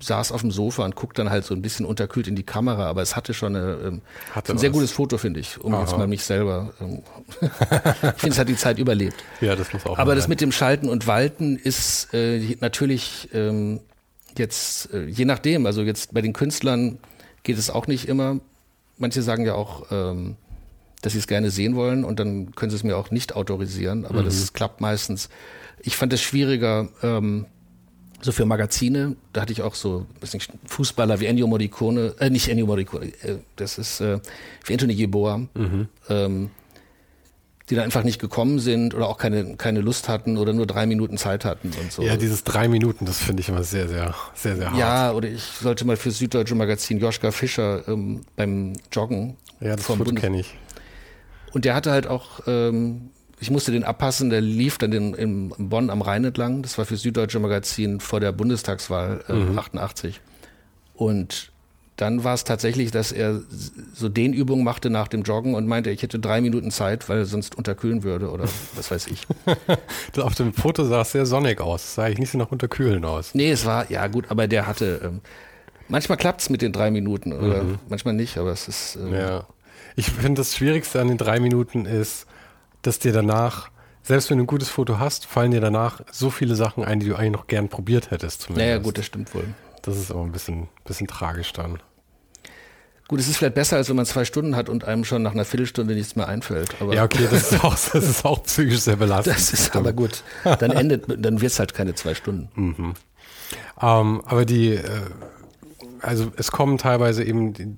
[0.00, 2.86] saß auf dem Sofa und guckt dann halt so ein bisschen unterkühlt in die Kamera,
[2.86, 4.00] aber es hatte schon eine, ähm,
[4.32, 5.82] hatte ein sehr gutes Foto, finde ich, um Aha.
[5.82, 6.72] jetzt mal mich selber.
[6.80, 7.02] Ähm,
[7.42, 7.50] ich
[8.16, 9.22] finde, es hat die Zeit überlebt.
[9.42, 9.98] Ja, das muss auch.
[9.98, 13.80] Aber das mit dem Schalten und Walten ist äh, natürlich ähm,
[14.38, 16.98] jetzt, äh, je nachdem, also jetzt bei den Künstlern
[17.42, 18.40] geht es auch nicht immer.
[18.96, 20.36] Manche sagen ja auch, ähm,
[21.02, 24.06] dass sie es gerne sehen wollen und dann können sie es mir auch nicht autorisieren,
[24.06, 24.24] aber mhm.
[24.24, 25.28] das klappt meistens.
[25.82, 27.46] Ich fand es schwieriger, ähm,
[28.22, 32.30] so für Magazine, da hatte ich auch so weiß nicht, Fußballer wie Ennio Morricone, äh,
[32.30, 34.20] nicht Ennio Morricone, äh, das ist äh,
[34.64, 35.88] wie Anthony Yeboah, mhm.
[36.08, 36.50] ähm,
[37.68, 40.86] die da einfach nicht gekommen sind oder auch keine, keine Lust hatten oder nur drei
[40.86, 42.02] Minuten Zeit hatten und so.
[42.02, 44.78] Ja, dieses drei Minuten, das finde ich immer sehr, sehr, sehr, sehr hart.
[44.78, 49.36] Ja, oder ich sollte mal für das Süddeutsche Magazin Joschka Fischer ähm, beim Joggen.
[49.60, 50.54] Ja, das kenne ich.
[51.52, 53.10] Und der hatte halt auch ähm,
[53.42, 56.62] ich musste den abpassen, der lief dann in, in Bonn am Rhein entlang.
[56.62, 59.58] Das war für Süddeutsche Magazin vor der Bundestagswahl äh, mhm.
[59.58, 60.20] 88.
[60.94, 61.50] Und
[61.96, 63.40] dann war es tatsächlich, dass er
[63.94, 67.18] so den Übungen machte nach dem Joggen und meinte, ich hätte drei Minuten Zeit, weil
[67.18, 68.44] er sonst unterkühlen würde oder
[68.76, 69.26] was weiß ich.
[70.16, 71.82] Auf dem Foto sah es sehr sonnig aus.
[71.82, 73.34] Es sah eigentlich nicht so nach unterkühlen aus.
[73.34, 75.20] Nee, es war, ja gut, aber der hatte, ähm,
[75.88, 77.80] manchmal klappt es mit den drei Minuten oder mhm.
[77.88, 78.98] manchmal nicht, aber es ist.
[79.02, 79.48] Ähm, ja.
[79.96, 82.26] Ich finde, das Schwierigste an den drei Minuten ist,
[82.82, 83.70] dass dir danach,
[84.02, 87.08] selbst wenn du ein gutes Foto hast, fallen dir danach so viele Sachen ein, die
[87.08, 88.42] du eigentlich noch gern probiert hättest.
[88.42, 88.66] Zumindest.
[88.66, 89.44] Naja, gut, das stimmt wohl.
[89.82, 91.78] Das ist aber ein bisschen, bisschen tragisch dann.
[93.08, 95.32] Gut, es ist vielleicht besser, als wenn man zwei Stunden hat und einem schon nach
[95.32, 96.76] einer Viertelstunde nichts mehr einfällt.
[96.80, 99.36] Aber ja, okay, das ist, auch, das ist auch psychisch sehr belastend.
[99.36, 100.22] Das ist aber gut.
[100.44, 102.48] Dann endet, dann wird es halt keine zwei Stunden.
[102.62, 102.94] Mhm.
[103.82, 104.82] Ähm, aber die, äh,
[106.00, 107.76] also es kommen teilweise eben die,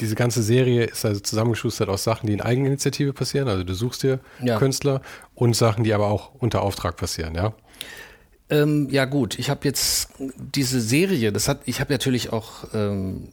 [0.00, 3.48] diese ganze Serie ist also zusammengeschustert aus Sachen, die in Eigeninitiative passieren.
[3.48, 4.58] Also du suchst dir ja.
[4.58, 5.02] Künstler
[5.34, 7.54] und Sachen, die aber auch unter Auftrag passieren, ja?
[8.50, 13.28] Ähm, ja gut, ich habe jetzt diese Serie, das hat, ich habe natürlich auch ähm,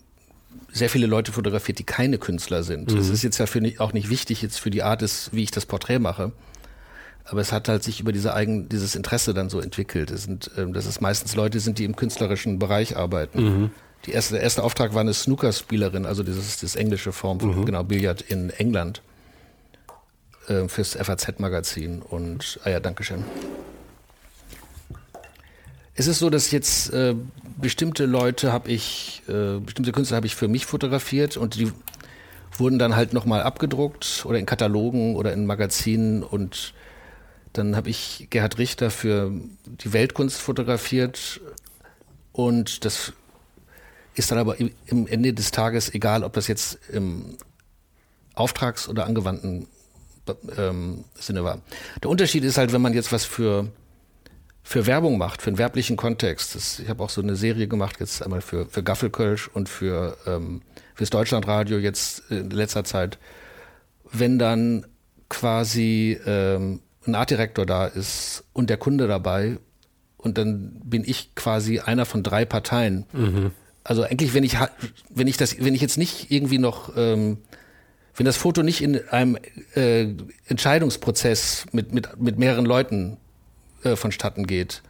[0.71, 2.91] sehr viele Leute fotografiert, die keine Künstler sind.
[2.91, 2.97] Mhm.
[2.97, 5.43] Das ist jetzt ja für nicht, auch nicht wichtig jetzt für die Art, des, wie
[5.43, 6.31] ich das Porträt mache.
[7.25, 10.11] Aber es hat halt sich über diese eigen, dieses Interesse dann so entwickelt.
[10.11, 13.43] Es sind, ähm, dass es meistens Leute sind, die im künstlerischen Bereich arbeiten.
[13.43, 13.71] Mhm.
[14.05, 17.65] Die erste, der erste Auftrag war eine Snookerspielerin, also dieses das englische Form, mhm.
[17.65, 19.01] genau, Billard in England
[20.47, 22.01] äh, fürs FAZ-Magazin.
[22.01, 23.23] Und, ah ja, Dankeschön.
[25.93, 27.15] Es ist so, dass jetzt äh,
[27.57, 31.71] bestimmte Leute habe ich, äh, bestimmte Künstler habe ich für mich fotografiert und die
[32.57, 36.73] wurden dann halt nochmal abgedruckt oder in Katalogen oder in Magazinen und
[37.53, 39.31] dann habe ich Gerhard Richter für
[39.65, 41.41] die Weltkunst fotografiert
[42.31, 43.13] und das
[44.15, 47.37] ist dann aber im Ende des Tages egal, ob das jetzt im
[48.33, 49.67] Auftrags- oder angewandten
[50.57, 51.59] ähm, Sinne war.
[52.03, 53.71] Der Unterschied ist halt, wenn man jetzt was für
[54.63, 56.55] für Werbung macht, für einen werblichen Kontext.
[56.55, 60.17] Das, ich habe auch so eine Serie gemacht, jetzt einmal für, für Gaffelkölsch und für
[60.27, 60.61] ähm,
[60.93, 63.17] fürs Deutschlandradio jetzt in letzter Zeit.
[64.11, 64.85] Wenn dann
[65.29, 69.57] quasi ähm, ein Artdirektor da ist und der Kunde dabei
[70.17, 73.05] und dann bin ich quasi einer von drei Parteien.
[73.13, 73.51] Mhm.
[73.83, 74.57] Also eigentlich, wenn ich
[75.09, 77.37] wenn ich das, wenn ich jetzt nicht irgendwie noch ähm,
[78.15, 79.37] wenn das Foto nicht in einem
[79.75, 80.07] äh,
[80.47, 83.17] Entscheidungsprozess mit, mit, mit mehreren Leuten
[83.83, 84.81] äh, vonstatten geht,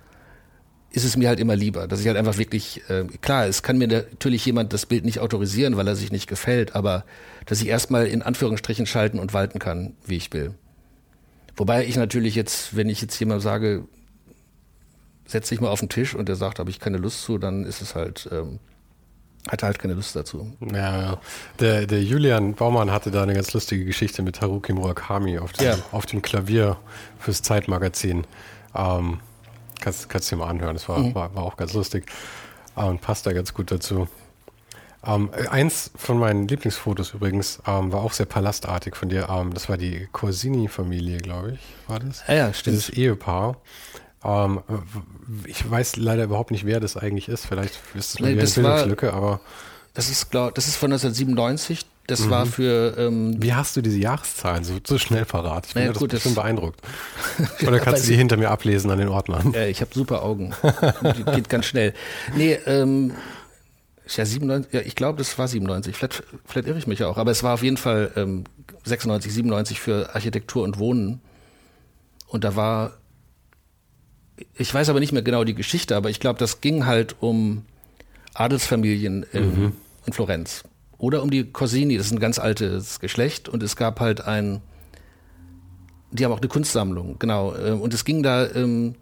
[0.91, 3.77] ist es mir halt immer lieber, dass ich halt einfach wirklich, äh, klar, es kann
[3.77, 7.05] mir natürlich jemand das Bild nicht autorisieren, weil er sich nicht gefällt, aber
[7.45, 10.53] dass ich erstmal in Anführungsstrichen schalten und walten kann, wie ich will.
[11.55, 13.85] Wobei ich natürlich jetzt, wenn ich jetzt jemand sage,
[15.25, 17.63] setz dich mal auf den Tisch und der sagt, habe ich keine Lust zu, dann
[17.63, 18.59] ist es halt, ähm,
[19.49, 20.51] hatte halt keine Lust dazu.
[20.73, 21.17] Ja.
[21.59, 25.65] Der, der Julian Baumann hatte da eine ganz lustige Geschichte mit Haruki Murakami auf dem,
[25.65, 25.77] ja.
[25.91, 26.77] auf dem Klavier
[27.19, 28.25] fürs Zeitmagazin.
[28.75, 29.19] Ähm,
[29.79, 31.15] kannst, kannst du dir mal anhören, das war, mhm.
[31.15, 32.05] war, war, auch ganz lustig
[32.75, 34.07] äh, und passt da ganz gut dazu.
[35.03, 39.29] Ähm, eins von meinen Lieblingsfotos übrigens ähm, war auch sehr palastartig von dir.
[39.29, 42.23] Ähm, das war die Corsini-Familie, glaube ich, war das?
[42.27, 42.77] Ja, ja, stimmt.
[42.77, 43.57] Dieses Ehepaar.
[44.23, 44.61] Ähm,
[45.45, 47.45] ich weiß leider überhaupt nicht, wer das eigentlich ist.
[47.45, 49.39] Vielleicht ist es nee, eine Bildungslücke, aber.
[49.93, 51.85] Das ist, glaub, das ist von 1997.
[52.07, 52.29] Das mhm.
[52.29, 52.97] war für.
[52.97, 55.67] Ähm, Wie hast du diese Jahreszahlen so, so schnell parat?
[55.67, 56.79] Ich bin naja, gut, das schon beeindruckt.
[57.67, 59.53] Oder kannst du die hinter mir ablesen an den Ordnern?
[59.53, 60.53] Äh, ich habe super Augen.
[61.33, 61.93] Geht ganz schnell.
[62.35, 63.13] Nee, ähm,
[64.17, 65.95] ja 97, ja, ich glaube, das war 97.
[65.95, 67.17] Vielleicht, vielleicht irre ich mich auch.
[67.17, 68.43] Aber es war auf jeden Fall ähm,
[68.83, 71.21] 96, 97 für Architektur und Wohnen.
[72.27, 72.93] Und da war,
[74.55, 77.65] ich weiß aber nicht mehr genau die Geschichte, aber ich glaube, das ging halt um
[78.33, 79.73] Adelsfamilien in, mhm.
[80.05, 80.63] in Florenz.
[80.97, 83.49] Oder um die Corsini, das ist ein ganz altes Geschlecht.
[83.49, 84.61] Und es gab halt ein,
[86.11, 87.55] die haben auch eine Kunstsammlung, genau.
[87.55, 88.95] Äh, und es ging da, ähm,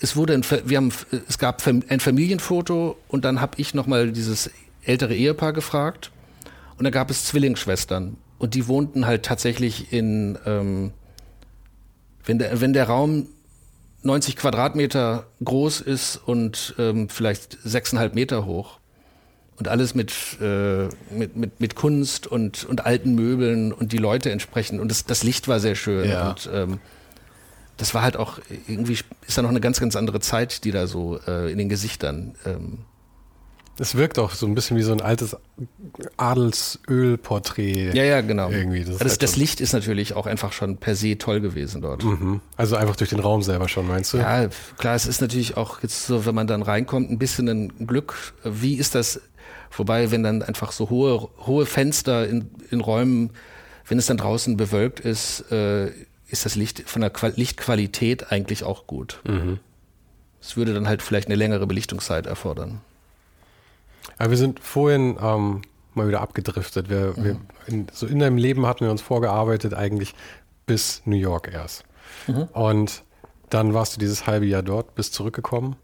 [0.00, 0.92] es wurde, ein, wir haben,
[1.28, 4.50] es gab ein Familienfoto und dann habe ich nochmal dieses
[4.84, 6.10] ältere Ehepaar gefragt.
[6.76, 8.16] Und da gab es Zwillingsschwestern.
[8.38, 10.92] Und die wohnten halt tatsächlich in, ähm,
[12.24, 13.28] wenn, der, wenn der Raum
[14.04, 18.78] 90 Quadratmeter groß ist und ähm, vielleicht sechseinhalb Meter hoch,
[19.56, 24.30] und alles mit, äh, mit, mit, mit Kunst und, und alten Möbeln und die Leute
[24.30, 24.80] entsprechend.
[24.80, 26.08] Und das, das Licht war sehr schön.
[26.08, 26.30] Ja.
[26.30, 26.80] Und ähm,
[27.76, 30.86] das war halt auch irgendwie, ist da noch eine ganz, ganz andere Zeit, die da
[30.86, 32.34] so äh, in den Gesichtern.
[32.44, 32.78] Ähm,
[33.78, 35.36] es wirkt auch so ein bisschen wie so ein altes
[36.16, 37.92] Adelsölporträt.
[37.94, 38.50] Ja, ja, genau.
[38.50, 38.84] Irgendwie.
[38.84, 42.04] Das, das, halt das Licht ist natürlich auch einfach schon per se toll gewesen dort.
[42.04, 42.40] Mhm.
[42.56, 44.18] Also einfach durch den Raum selber schon, meinst du?
[44.18, 47.86] Ja, klar, es ist natürlich auch jetzt so, wenn man dann reinkommt, ein bisschen ein
[47.86, 48.34] Glück.
[48.44, 49.20] Wie ist das
[49.76, 53.30] Wobei, wenn dann einfach so hohe, hohe Fenster in, in Räumen,
[53.86, 55.90] wenn es dann draußen bewölkt ist, äh,
[56.28, 59.20] ist das Licht von der Qual Lichtqualität eigentlich auch gut.
[59.24, 59.58] Mhm.
[60.40, 62.80] Es würde dann halt vielleicht eine längere Belichtungszeit erfordern.
[64.18, 65.62] Aber wir sind vorhin ähm,
[65.94, 66.88] mal wieder abgedriftet.
[66.88, 67.24] Wir, mhm.
[67.24, 70.14] wir in, so in deinem Leben hatten wir uns vorgearbeitet eigentlich
[70.66, 71.84] bis New York erst.
[72.26, 72.44] Mhm.
[72.52, 73.02] Und
[73.50, 75.76] dann warst du dieses halbe Jahr dort, bist zurückgekommen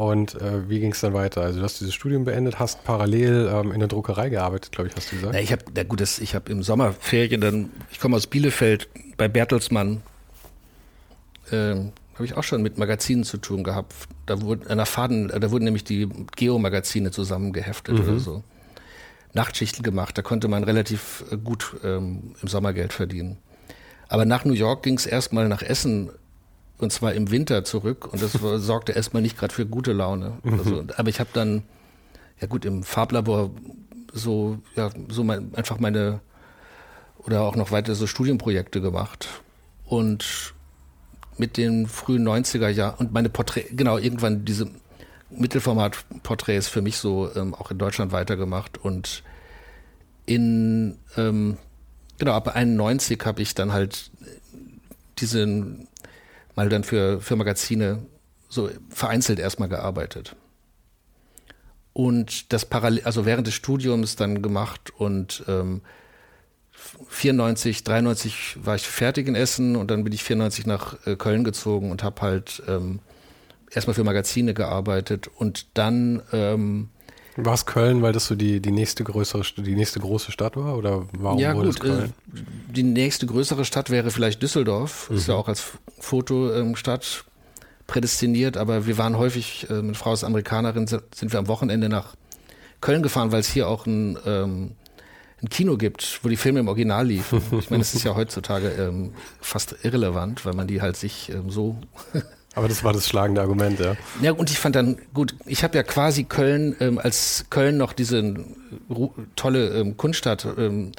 [0.00, 1.42] und äh, wie ging es dann weiter?
[1.42, 4.96] Also du hast dieses Studium beendet, hast parallel ähm, in der Druckerei gearbeitet, glaube ich,
[4.96, 5.34] hast du gesagt.
[5.34, 8.88] Na, ich habe, na gut, das, ich habe im Sommerferien dann, ich komme aus Bielefeld
[9.18, 10.00] bei Bertelsmann,
[11.50, 11.74] äh,
[12.20, 13.94] habe ich auch schon mit Magazinen zu tun gehabt.
[14.26, 16.06] Da wurden an der Faden, da wurden nämlich die
[16.36, 18.04] Geo-Magazine zusammengeheftet mhm.
[18.04, 18.44] oder so.
[19.32, 23.38] Nachtschichten gemacht, da konnte man relativ äh, gut ähm, im Sommer Geld verdienen.
[24.08, 26.10] Aber nach New York ging es erstmal nach Essen
[26.76, 30.34] und zwar im Winter zurück und das sorgte erstmal nicht gerade für gute Laune.
[30.44, 31.62] Also, aber ich habe dann,
[32.38, 33.50] ja gut, im Farblabor
[34.12, 36.20] so, ja, so mein, einfach meine
[37.16, 39.26] oder auch noch weiter so Studienprojekte gemacht
[39.86, 40.52] und
[41.38, 44.70] mit den frühen 90er Jahren und meine Porträt, genau, irgendwann diese
[45.30, 49.22] Mittelformat-Porträts für mich so ähm, auch in Deutschland weitergemacht und
[50.26, 51.56] in, ähm,
[52.18, 54.10] genau, ab 91 habe ich dann halt
[55.18, 55.88] diesen
[56.54, 58.06] mal dann für, für Magazine
[58.48, 60.36] so vereinzelt erstmal gearbeitet.
[61.92, 65.82] Und das parallel, also während des Studiums dann gemacht und ähm,
[67.08, 71.44] 94, 93 war ich fertig in Essen und dann bin ich 94 nach äh, Köln
[71.44, 73.00] gezogen und habe halt ähm,
[73.70, 76.88] erstmal für Magazine gearbeitet und dann ähm,
[77.36, 80.76] War es Köln, weil das so die, die nächste größere, die nächste große Stadt war?
[80.76, 82.12] Oder warum ja, wurde gut, es Köln?
[82.34, 82.40] Äh,
[82.72, 85.10] die nächste größere Stadt wäre vielleicht Düsseldorf.
[85.10, 85.16] Mhm.
[85.16, 85.40] Ist ja mhm.
[85.40, 85.64] auch als
[85.98, 87.24] Fotostadt
[87.86, 92.14] prädestiniert, aber wir waren häufig, äh, mit Frau als Amerikanerin, sind wir am Wochenende nach
[92.80, 94.72] Köln gefahren, weil es hier auch ein, ähm,
[95.42, 97.40] ein Kino gibt, wo die Filme im Original liefen.
[97.58, 101.50] Ich meine, es ist ja heutzutage ähm, fast irrelevant, weil man die halt sich ähm,
[101.50, 101.78] so
[102.54, 103.96] aber das war das schlagende Argument, ja.
[104.20, 107.92] Ja, und ich fand dann, gut, ich habe ja quasi Köln, ähm, als Köln noch
[107.92, 108.34] diese äh,
[109.36, 110.92] tolle ähm, Kunststadt, ähm,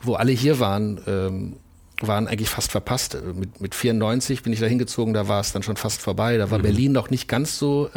[0.00, 1.56] wo alle hier waren, ähm,
[2.00, 3.14] waren eigentlich fast verpasst.
[3.16, 6.36] Äh, mit, mit 94 bin ich da hingezogen, da war es dann schon fast vorbei.
[6.36, 6.62] Da war mhm.
[6.62, 7.90] Berlin noch nicht ganz so,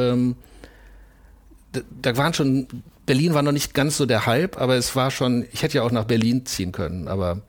[2.01, 2.68] da waren schon,
[3.06, 5.84] Berlin war noch nicht ganz so der Hype, aber es war schon, ich hätte ja
[5.84, 7.41] auch nach Berlin ziehen können, aber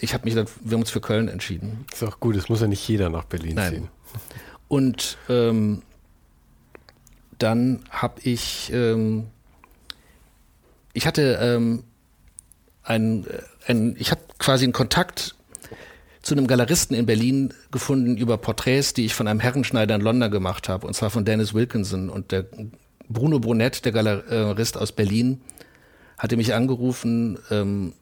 [0.00, 1.84] ich habe mich dann, wir haben uns für Köln entschieden.
[1.92, 3.72] Ist auch gut, es muss ja nicht jeder nach Berlin Nein.
[3.72, 3.88] ziehen.
[4.68, 5.82] Und ähm,
[7.38, 9.28] dann habe ich, ähm,
[10.92, 11.84] ich hatte ähm,
[12.82, 13.26] ein,
[13.66, 15.36] ein, ich habe quasi einen Kontakt
[16.22, 20.30] zu einem Galeristen in Berlin gefunden über Porträts, die ich von einem Herrenschneider in London
[20.30, 22.10] gemacht habe, und zwar von Dennis Wilkinson.
[22.10, 22.46] Und der
[23.10, 25.40] Bruno Brunett, der Galerist aus Berlin,
[26.16, 27.92] hatte mich angerufen, ähm,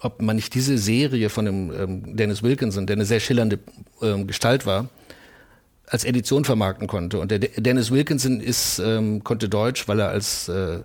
[0.00, 3.58] ob man nicht diese Serie von dem ähm, Dennis Wilkinson, der eine sehr schillernde
[4.02, 4.88] ähm, Gestalt war,
[5.86, 7.18] als Edition vermarkten konnte.
[7.18, 10.80] Und der Dennis Wilkinson ist, ähm, konnte Deutsch, weil er als äh,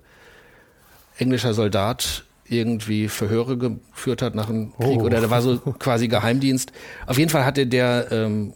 [1.18, 5.06] englischer Soldat irgendwie Verhöre geführt hat nach dem Krieg oh.
[5.06, 6.72] oder der war so quasi Geheimdienst.
[7.08, 8.54] Auf jeden Fall hatte der ähm,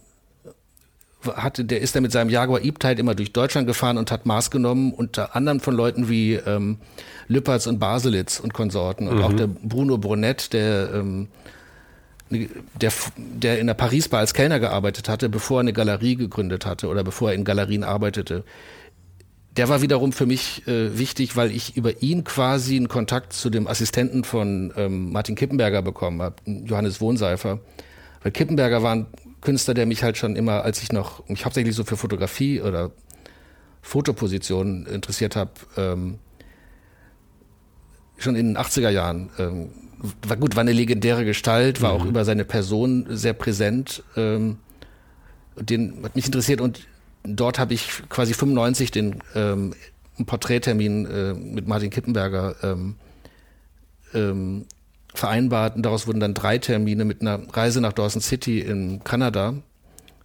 [1.24, 4.50] hatte, der ist dann mit seinem Jaguar E-Type immer durch Deutschland gefahren und hat Maß
[4.50, 6.78] genommen, unter anderem von Leuten wie ähm,
[7.28, 9.22] Lüppertz und Baselitz und Konsorten und mhm.
[9.22, 11.28] auch der Bruno Brunet, der ähm,
[12.28, 16.88] der, der in der Paris-Bar als Kellner gearbeitet hatte, bevor er eine Galerie gegründet hatte
[16.88, 18.44] oder bevor er in Galerien arbeitete.
[19.56, 23.48] Der war wiederum für mich äh, wichtig, weil ich über ihn quasi einen Kontakt zu
[23.48, 27.60] dem Assistenten von ähm, Martin Kippenberger bekommen habe, Johannes Wohnseifer.
[28.22, 29.06] Weil Kippenberger war ein
[29.46, 32.90] Künstler, der mich halt schon immer, als ich noch mich hauptsächlich so für Fotografie oder
[33.80, 36.18] Fotopositionen interessiert habe, ähm,
[38.18, 39.70] schon in den 80er Jahren, ähm,
[40.26, 42.00] war gut, war eine legendäre Gestalt, war mhm.
[42.00, 44.02] auch über seine Person sehr präsent.
[44.16, 44.58] Ähm,
[45.54, 46.80] den hat mich interessiert und
[47.22, 49.74] dort habe ich quasi 95 den ähm,
[50.26, 52.96] Porträttermin äh, mit Martin Kippenberger ähm,
[54.12, 54.66] ähm,
[55.18, 59.54] vereinbart und daraus wurden dann drei Termine mit einer Reise nach Dawson City in Kanada,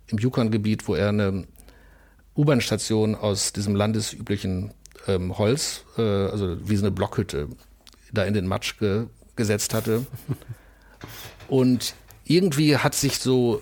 [0.07, 1.45] im Yukon-Gebiet, wo er eine
[2.35, 4.73] U-Bahn-Station aus diesem landesüblichen
[5.07, 7.49] ähm, Holz, äh, also wie so eine Blockhütte,
[8.13, 10.05] da in den Matsch ge gesetzt hatte.
[11.47, 13.61] Und irgendwie hat sich so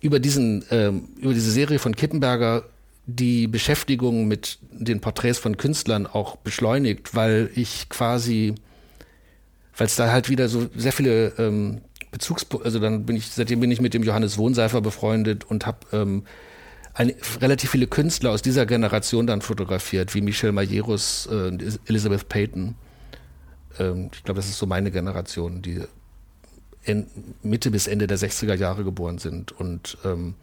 [0.00, 2.64] über diesen, ähm, über diese Serie von Kippenberger
[3.06, 8.54] die Beschäftigung mit den Porträts von Künstlern auch beschleunigt, weil ich quasi
[9.76, 13.60] weil es da halt wieder so sehr viele ähm, Bezugspunkte, also dann bin ich, seitdem
[13.60, 16.24] bin ich mit dem Johannes Wohnseifer befreundet und habe ähm,
[16.94, 21.52] eine, relativ viele Künstler aus dieser Generation dann fotografiert, wie Michel Majerus, äh,
[21.86, 22.74] Elizabeth Payton.
[23.78, 25.82] Ähm, ich glaube, das ist so meine Generation, die
[26.84, 27.06] in
[27.42, 29.52] Mitte bis Ende der 60er Jahre geboren sind.
[29.52, 30.34] Und ähm,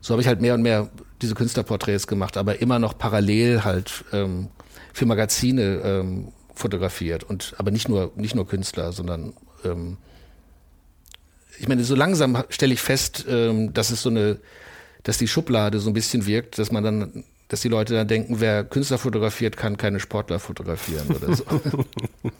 [0.00, 0.88] so habe ich halt mehr und mehr
[1.22, 4.48] diese Künstlerporträts gemacht, aber immer noch parallel halt ähm,
[4.92, 9.34] für Magazine ähm, fotografiert und aber nicht nur nicht nur Künstler, sondern
[9.64, 9.98] ähm,
[11.58, 14.38] ich meine, so langsam stelle ich fest, ähm, dass es so eine,
[15.02, 18.40] dass die Schublade so ein bisschen wirkt, dass man dann, dass die Leute dann denken,
[18.40, 21.44] wer Künstler fotografiert, kann keine Sportler fotografieren oder so.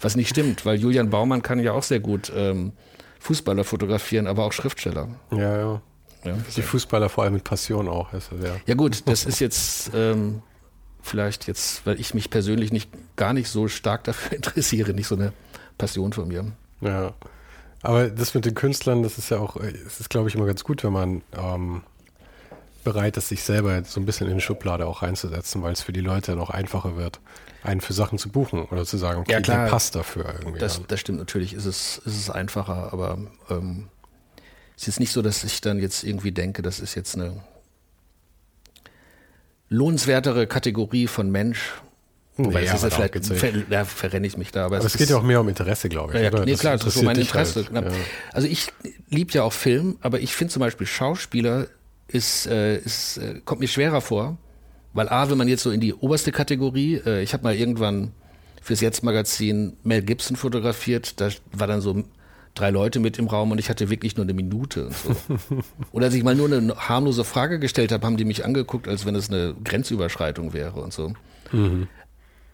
[0.00, 2.72] Was nicht stimmt, weil Julian Baumann kann ja auch sehr gut ähm,
[3.20, 5.08] Fußballer fotografieren, aber auch Schriftsteller.
[5.30, 5.82] Ja, ja.
[6.24, 8.12] ja die Fußballer vor allem mit Passion auch.
[8.12, 8.56] Ist ja.
[8.66, 10.42] ja gut, das ist jetzt ähm,
[11.06, 15.14] vielleicht jetzt, weil ich mich persönlich nicht gar nicht so stark dafür interessiere, nicht so
[15.14, 15.32] eine
[15.78, 16.52] Passion von mir.
[16.80, 17.14] Ja.
[17.82, 20.64] Aber das mit den Künstlern, das ist ja auch, es ist, glaube ich, immer ganz
[20.64, 21.82] gut, wenn man ähm,
[22.82, 25.92] bereit ist, sich selber so ein bisschen in die Schublade auch reinzusetzen, weil es für
[25.92, 27.20] die Leute dann auch einfacher wird,
[27.62, 30.58] einen für Sachen zu buchen oder zu sagen, okay, ja, klar, der passt dafür irgendwie.
[30.58, 33.18] Das, das stimmt natürlich, ist es, ist es einfacher, aber
[33.50, 33.88] ähm,
[34.76, 37.42] es ist nicht so, dass ich dann jetzt irgendwie denke, das ist jetzt eine
[39.68, 41.72] lohnenswertere Kategorie von Mensch.
[42.36, 44.66] Wobei ja, es ist ja vielleicht, ver, da verrenne ich mich da.
[44.66, 46.22] Aber, aber es, es geht ja auch mehr um Interesse, glaube ich.
[46.22, 47.66] Ja, ja nee, das klar, das ist so mein Interesse.
[47.72, 47.86] Halt.
[47.86, 47.90] Ja.
[48.32, 48.68] Also ich
[49.08, 51.68] liebe ja auch Film, aber ich finde zum Beispiel Schauspieler
[52.08, 54.36] ist, äh, ist, äh, kommt mir schwerer vor,
[54.92, 58.12] weil A, wenn man jetzt so in die oberste Kategorie, äh, ich habe mal irgendwann
[58.60, 62.04] fürs Jetzt-Magazin Mel Gibson fotografiert, da war dann so
[62.56, 65.38] drei Leute mit im Raum und ich hatte wirklich nur eine Minute und so.
[65.92, 69.06] Oder als ich mal nur eine harmlose Frage gestellt habe, haben die mich angeguckt, als
[69.06, 71.12] wenn es eine Grenzüberschreitung wäre und so.
[71.52, 71.86] Mhm.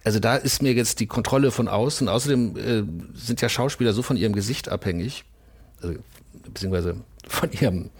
[0.04, 2.08] Also da ist mir jetzt die Kontrolle von außen.
[2.08, 2.82] Außerdem äh,
[3.16, 5.24] sind ja Schauspieler so von ihrem Gesicht abhängig,
[5.80, 5.98] also,
[6.44, 6.96] beziehungsweise
[7.26, 7.90] von ihrem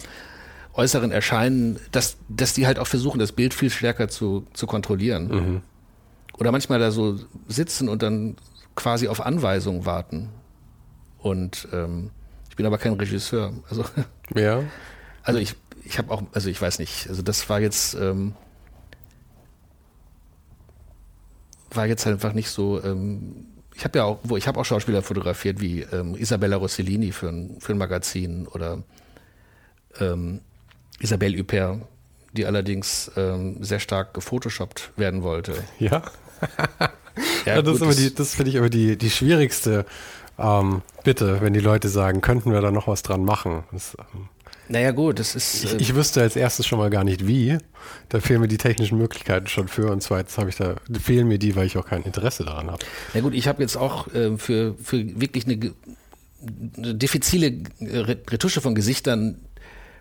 [0.75, 5.29] äußeren Erscheinen, dass, dass die halt auch versuchen, das Bild viel stärker zu, zu kontrollieren.
[5.29, 5.63] Mhm.
[6.39, 8.37] Oder manchmal da so sitzen und dann
[8.75, 10.31] quasi auf Anweisungen warten.
[11.23, 12.11] Und ähm,
[12.51, 13.53] ich bin aber kein Regisseur.
[13.71, 13.85] Also,
[14.35, 14.63] ja.
[15.23, 15.55] Also ich,
[15.85, 18.35] ich habe auch, also ich weiß nicht, also das war jetzt, ähm,
[21.71, 24.65] war jetzt halt einfach nicht so, ähm, ich habe ja auch, wo ich habe auch
[24.65, 28.83] Schauspieler fotografiert wie ähm, Isabella Rossellini für ein, für ein Magazin oder
[29.99, 30.41] ähm,
[30.99, 31.81] Isabelle Huppert,
[32.33, 35.55] die allerdings ähm, sehr stark gefotoshoppt werden wollte.
[35.79, 36.03] Ja.
[37.47, 37.79] ja, ja das,
[38.15, 39.87] das finde ich aber die, die schwierigste
[40.43, 43.65] ähm, Bitte, wenn die Leute sagen, könnten wir da noch was dran machen.
[43.73, 44.29] Das, ähm,
[44.69, 45.65] naja gut, das ist.
[45.65, 47.59] Äh ich, ich, wüsste als erstes schon mal gar nicht wie.
[48.09, 49.91] Da fehlen mir die technischen Möglichkeiten schon für.
[49.91, 52.85] Und zweitens habe ich da fehlen mir die, weil ich auch kein Interesse daran habe.
[53.15, 55.73] Na gut, ich habe jetzt auch äh, für, für wirklich eine,
[56.77, 59.41] eine diffizile Retusche von Gesichtern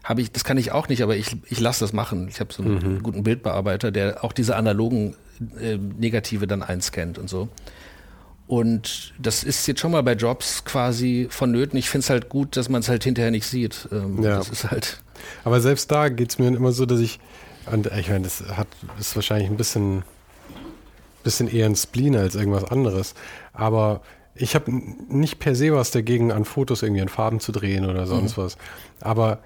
[0.03, 2.27] habe ich, das kann ich auch nicht, aber ich, ich lasse das machen.
[2.27, 3.03] Ich habe so einen mhm.
[3.03, 5.15] guten Bildbearbeiter, der auch diese analogen
[5.59, 7.49] äh, Negative dann einscannt und so.
[8.51, 11.79] Und das ist jetzt schon mal bei Jobs quasi vonnöten.
[11.79, 13.87] Ich finde es halt gut, dass man es halt hinterher nicht sieht.
[13.93, 14.35] Ähm, ja.
[14.35, 15.01] Das ist halt.
[15.45, 17.21] Aber selbst da geht es mir immer so, dass ich,
[17.71, 18.67] und ich meine, das hat,
[18.99, 20.03] ist wahrscheinlich ein bisschen,
[21.23, 23.13] bisschen eher ein Spleen als irgendwas anderes.
[23.53, 24.01] Aber
[24.35, 28.05] ich habe nicht per se was dagegen, an Fotos irgendwie in Farben zu drehen oder
[28.05, 28.41] sonst mhm.
[28.41, 28.57] was.
[28.99, 29.39] Aber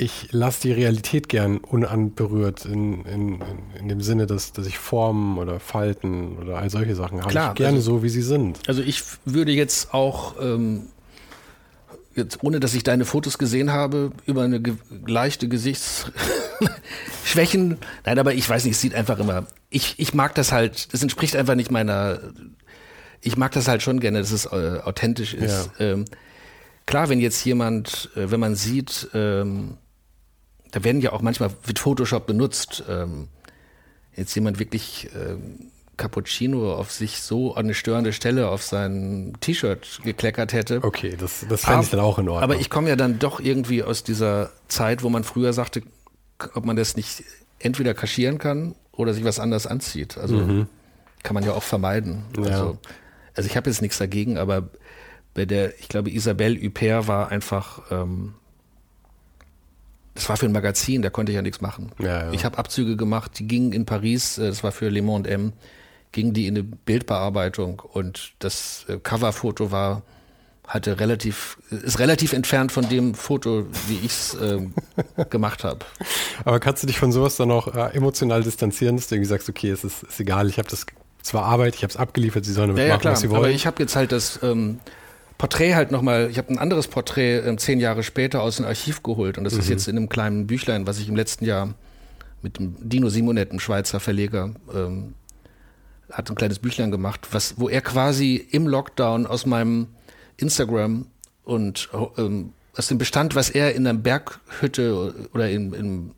[0.00, 3.44] ich lasse die Realität gern unanberührt in, in,
[3.78, 7.30] in dem Sinne, dass, dass ich Formen oder Falten oder all solche Sachen habe.
[7.30, 8.60] Klar, ich gerne also, so, wie sie sind.
[8.66, 10.86] Also ich würde jetzt auch, ähm,
[12.14, 14.76] jetzt, ohne dass ich deine Fotos gesehen habe, über eine ge
[15.06, 17.76] leichte Gesichtsschwächen,
[18.06, 21.02] nein, aber ich weiß nicht, es sieht einfach immer, ich, ich mag das halt, das
[21.02, 22.20] entspricht einfach nicht meiner,
[23.20, 25.72] ich mag das halt schon gerne, dass es äh, authentisch ist.
[25.78, 25.92] Ja.
[25.92, 26.06] Ähm,
[26.90, 29.78] klar, wenn jetzt jemand, äh, wenn man sieht, ähm,
[30.72, 33.28] da werden ja auch manchmal wird Photoshop benutzt, ähm,
[34.16, 40.00] jetzt jemand wirklich ähm, Cappuccino auf sich so an eine störende Stelle auf sein T-Shirt
[40.02, 40.82] gekleckert hätte.
[40.82, 42.42] Okay, das, das fände ich dann auch in Ordnung.
[42.42, 45.82] Aber ich komme ja dann doch irgendwie aus dieser Zeit, wo man früher sagte,
[46.54, 47.22] ob man das nicht
[47.58, 50.18] entweder kaschieren kann oder sich was anderes anzieht.
[50.18, 50.66] Also mhm.
[51.22, 52.24] kann man ja auch vermeiden.
[52.36, 52.44] Ja.
[52.44, 52.78] Also,
[53.34, 54.70] also ich habe jetzt nichts dagegen, aber
[55.34, 58.34] bei der, ich glaube, Isabelle Huppert war einfach, ähm,
[60.14, 61.92] das war für ein Magazin, da konnte ich ja nichts machen.
[61.98, 62.32] Ja, ja.
[62.32, 65.52] Ich habe Abzüge gemacht, die gingen in Paris, äh, das war für Le Monde M,
[66.12, 70.02] gingen die in eine Bildbearbeitung und das äh, Coverfoto war
[70.70, 74.60] hatte relativ ist relativ entfernt von dem Foto, wie ich es äh,
[75.30, 75.80] gemacht habe.
[76.44, 79.48] Aber kannst du dich von sowas dann auch äh, emotional distanzieren, dass du irgendwie sagst,
[79.48, 80.86] okay, es ist, ist egal, ich habe das
[81.22, 83.40] zwar Arbeit, ich habe es abgeliefert, sie sollen damit ja, machen, klar, was sie wollen.
[83.40, 84.78] Aber ich habe jetzt halt das ähm,
[85.40, 89.02] Porträt halt nochmal, ich habe ein anderes Porträt äh, zehn Jahre später aus dem Archiv
[89.02, 89.60] geholt und das mhm.
[89.60, 91.72] ist jetzt in einem kleinen Büchlein, was ich im letzten Jahr
[92.42, 95.14] mit dem Dino Simonet, einem Schweizer Verleger, ähm,
[96.12, 99.86] hat ein kleines Büchlein gemacht, was, wo er quasi im Lockdown aus meinem
[100.36, 101.06] Instagram
[101.44, 101.88] und
[102.18, 106.10] ähm, aus dem Bestand, was er in einer Berghütte oder in, in,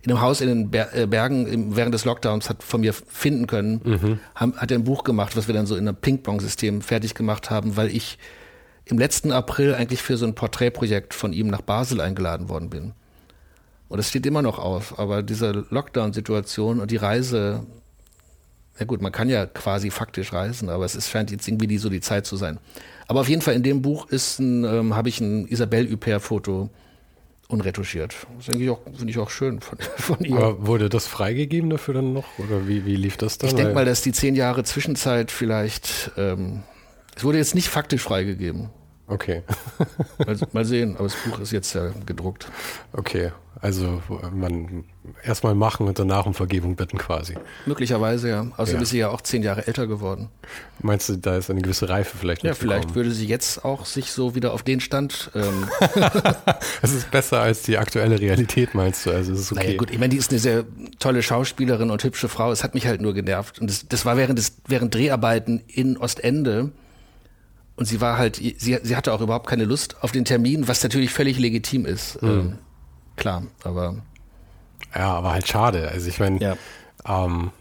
[0.00, 3.46] in einem Haus in den äh, Bergen im, während des Lockdowns hat von mir finden
[3.46, 4.20] können, mhm.
[4.34, 7.50] haben, hat er ein Buch gemacht, was wir dann so in einem Ping-Pong-System fertig gemacht
[7.50, 8.16] haben, weil ich
[8.90, 12.92] im letzten April eigentlich für so ein Porträtprojekt von ihm nach Basel eingeladen worden bin.
[13.88, 17.66] Und das steht immer noch auf, aber diese Lockdown-Situation und die Reise,
[18.78, 21.78] ja gut, man kann ja quasi faktisch reisen, aber es ist, scheint jetzt irgendwie die,
[21.78, 22.58] so die Zeit zu sein.
[23.08, 26.70] Aber auf jeden Fall in dem Buch ist ein, ähm, habe ich ein Isabelle Huppert-Foto
[27.48, 28.14] unretuschiert.
[28.36, 30.36] Das finde ich, auch, find ich auch schön von, von ihr.
[30.36, 32.38] Aber wurde das freigegeben dafür dann noch?
[32.38, 33.50] Oder wie, wie lief das dann?
[33.50, 36.62] Ich denke mal, dass die zehn Jahre Zwischenzeit vielleicht, ähm,
[37.16, 38.70] es wurde jetzt nicht faktisch freigegeben.
[39.10, 39.42] Okay.
[40.26, 42.46] mal, mal, sehen, aber das Buch ist jetzt ja gedruckt.
[42.92, 44.00] Okay, also
[44.32, 44.84] man
[45.24, 47.34] erstmal machen und danach um Vergebung bitten quasi.
[47.66, 48.46] Möglicherweise, ja.
[48.56, 48.82] Außerdem ja.
[48.82, 50.28] ist sie ja auch zehn Jahre älter geworden.
[50.80, 54.12] Meinst du, da ist eine gewisse Reife vielleicht Ja, vielleicht würde sie jetzt auch sich
[54.12, 55.30] so wieder auf den Stand.
[55.34, 55.68] Ähm
[56.82, 59.10] es ist besser als die aktuelle Realität, meinst du?
[59.10, 59.64] Also es ist okay.
[59.64, 60.64] Naja, gut, ich meine, die ist eine sehr
[61.00, 62.52] tolle Schauspielerin und hübsche Frau.
[62.52, 63.58] Es hat mich halt nur genervt.
[63.58, 66.70] Und das, das war während, des, während Dreharbeiten in Ostende
[67.80, 70.82] und sie war halt, sie, sie hatte auch überhaupt keine Lust auf den Termin, was
[70.82, 72.20] natürlich völlig legitim ist.
[72.20, 72.28] Mhm.
[72.28, 72.58] Ähm,
[73.16, 73.96] klar, aber.
[74.94, 75.88] Ja, aber halt schade.
[75.88, 76.56] Also ich meine, ja.
[77.06, 77.52] ähm,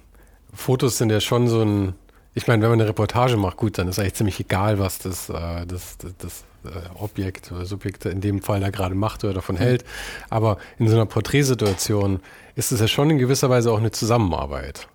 [0.53, 1.93] Fotos sind ja schon so ein,
[2.34, 5.30] ich meine, wenn man eine Reportage macht, gut, dann ist eigentlich ziemlich egal, was das,
[5.30, 9.36] äh, das, das, das äh, Objekt oder Subjekt in dem Fall da gerade macht oder
[9.36, 9.59] davon mhm.
[9.59, 9.86] hält.
[10.30, 12.20] Aber in so einer Porträtsituation
[12.55, 14.89] ist es ja schon in gewisser Weise auch eine Zusammenarbeit.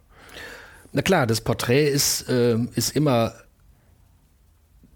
[0.93, 3.33] Na klar, das Porträt ist, äh, ist immer,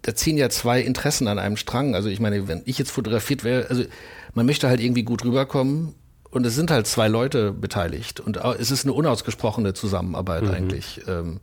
[0.09, 1.95] da ziehen ja zwei Interessen an einem Strang.
[1.95, 3.85] Also ich meine, wenn ich jetzt fotografiert wäre, also
[4.33, 5.95] man möchte halt irgendwie gut rüberkommen
[6.31, 10.51] und es sind halt zwei Leute beteiligt und es ist eine unausgesprochene Zusammenarbeit mhm.
[10.51, 11.03] eigentlich.
[11.07, 11.41] Ähm,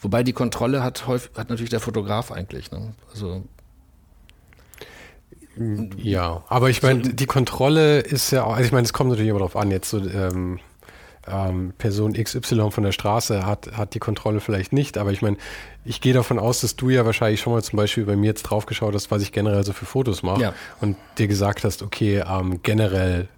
[0.00, 2.72] wobei die Kontrolle hat häufig, hat natürlich der Fotograf eigentlich.
[2.72, 2.92] Ne?
[3.12, 3.44] Also
[5.96, 9.30] ja, aber ich meine, die Kontrolle ist ja auch, also ich meine, es kommt natürlich
[9.30, 10.58] immer darauf an, jetzt so ähm,
[11.28, 15.36] ähm, Person XY von der Straße hat, hat die Kontrolle vielleicht nicht, aber ich meine,
[15.84, 18.42] ich gehe davon aus, dass du ja wahrscheinlich schon mal zum Beispiel bei mir jetzt
[18.42, 20.54] drauf geschaut hast, was ich generell so für Fotos mache ja.
[20.80, 23.28] und dir gesagt hast, okay, ähm, generell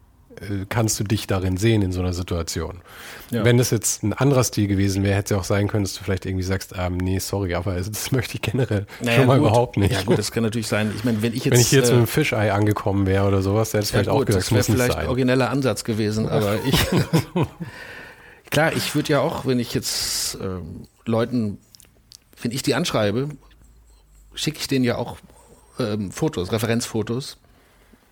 [0.68, 2.80] kannst du dich darin sehen in so einer Situation.
[3.30, 3.44] Ja.
[3.44, 5.94] Wenn das jetzt ein anderer Stil gewesen wäre, hätte es ja auch sein können, dass
[5.94, 9.38] du vielleicht irgendwie sagst, ähm, nee, sorry, aber das möchte ich generell naja, schon mal
[9.38, 9.48] gut.
[9.48, 9.92] überhaupt nicht.
[9.92, 10.92] Ja gut, das kann natürlich sein.
[10.96, 13.42] Ich meine, wenn ich jetzt wenn ich jetzt äh, mit einem Fischei angekommen wäre oder
[13.42, 16.28] sowas, hätte es ja, vielleicht gut, auch gesagt, das wäre vielleicht ein origineller Ansatz gewesen,
[16.28, 16.78] aber ich
[18.50, 20.58] klar, ich würde ja auch, wenn ich jetzt äh,
[21.06, 21.58] Leuten,
[22.40, 23.28] wenn ich die anschreibe,
[24.34, 25.18] schicke ich denen ja auch
[25.78, 27.38] ähm, Fotos, Referenzfotos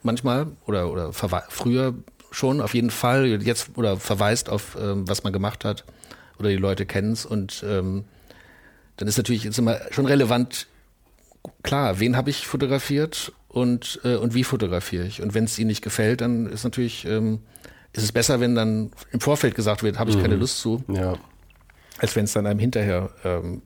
[0.03, 1.95] manchmal oder oder früher
[2.33, 5.85] schon auf jeden Fall jetzt oder verweist auf ähm, was man gemacht hat
[6.39, 8.05] oder die Leute kennen es und ähm,
[8.97, 10.67] dann ist natürlich jetzt immer schon relevant
[11.63, 15.69] klar wen habe ich fotografiert und äh, und wie fotografiere ich und wenn es ihnen
[15.69, 17.41] nicht gefällt dann ist natürlich ähm,
[17.93, 20.23] ist es besser wenn dann im Vorfeld gesagt wird habe ich mhm.
[20.23, 21.15] keine Lust zu ja.
[21.99, 23.63] als wenn es dann einem hinterher ähm,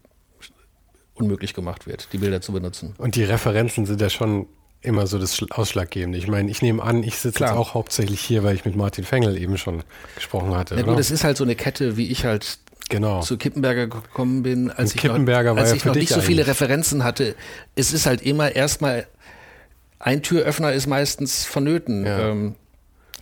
[1.15, 4.49] unmöglich gemacht wird die Bilder zu benutzen und die Referenzen sind ja schon
[4.87, 6.19] immer so das Ausschlaggebende.
[6.19, 9.05] Ich meine, ich nehme an, ich sitze jetzt auch hauptsächlich hier, weil ich mit Martin
[9.05, 9.83] Fengel eben schon
[10.15, 10.77] gesprochen hatte.
[10.77, 12.59] Ja, gut, es ist halt so eine Kette, wie ich halt
[12.89, 13.21] genau.
[13.21, 16.47] zu Kippenberger gekommen bin, als ich Kippenberger noch, als ja ich noch nicht so viele
[16.47, 17.35] Referenzen hatte.
[17.75, 19.07] Es ist halt immer erstmal,
[19.99, 22.07] ein Türöffner ist meistens vonnöten.
[22.07, 22.31] Ja.
[22.31, 22.55] Ähm,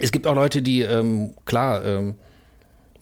[0.00, 2.14] es gibt auch Leute, die, ähm, klar, ähm,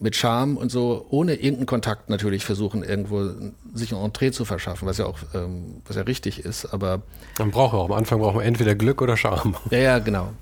[0.03, 3.31] mit Charme und so, ohne irgendeinen Kontakt natürlich versuchen, irgendwo
[3.73, 7.01] sich ein Entree zu verschaffen, was ja auch, ähm, was ja richtig ist, aber.
[7.39, 9.55] Man braucht auch, am Anfang braucht man entweder Glück oder Charme.
[9.71, 10.33] Ja, ja, genau.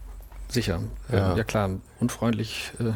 [0.49, 0.81] Sicher.
[1.11, 2.93] Ja, ja klar, unfreundlich äh,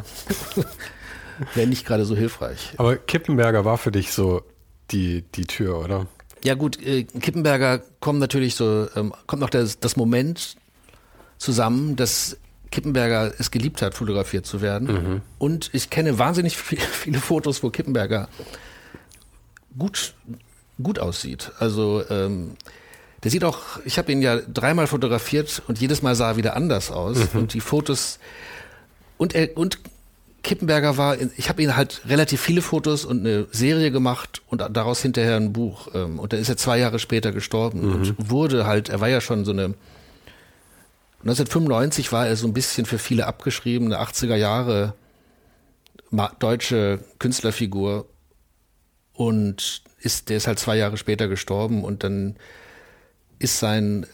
[1.53, 2.73] wäre nicht gerade so hilfreich.
[2.77, 4.41] Aber Kippenberger war für dich so
[4.89, 6.07] die, die Tür, oder?
[6.43, 10.57] Ja, gut, äh, Kippenberger kommt natürlich so, ähm, kommt noch das, das Moment
[11.37, 12.37] zusammen, dass
[12.75, 14.87] Kippenberger es geliebt hat, fotografiert zu werden.
[14.87, 15.21] Mhm.
[15.37, 18.27] Und ich kenne wahnsinnig viel, viele Fotos, wo Kippenberger
[19.77, 20.13] gut,
[20.83, 21.53] gut aussieht.
[21.57, 22.57] Also ähm,
[23.23, 26.57] der sieht auch, ich habe ihn ja dreimal fotografiert und jedes Mal sah er wieder
[26.57, 27.33] anders aus.
[27.33, 27.39] Mhm.
[27.39, 28.19] Und die Fotos
[29.17, 29.79] und er und
[30.43, 35.01] Kippenberger war, ich habe ihn halt relativ viele Fotos und eine Serie gemacht und daraus
[35.01, 35.87] hinterher ein Buch.
[35.93, 37.93] Ähm, und da ist er zwei Jahre später gestorben mhm.
[37.93, 39.75] und wurde halt, er war ja schon so eine
[41.25, 44.93] 1995 war er so ein bisschen für viele abgeschriebene 80er Jahre
[46.39, 48.07] deutsche Künstlerfigur
[49.13, 52.35] und ist, der ist halt zwei Jahre später gestorben und dann
[53.39, 54.05] ist sein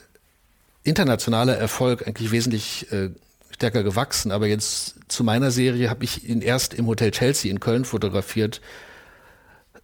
[0.84, 3.10] internationaler Erfolg eigentlich wesentlich äh,
[3.52, 4.32] stärker gewachsen.
[4.32, 8.62] Aber jetzt zu meiner Serie habe ich ihn erst im Hotel Chelsea in Köln fotografiert,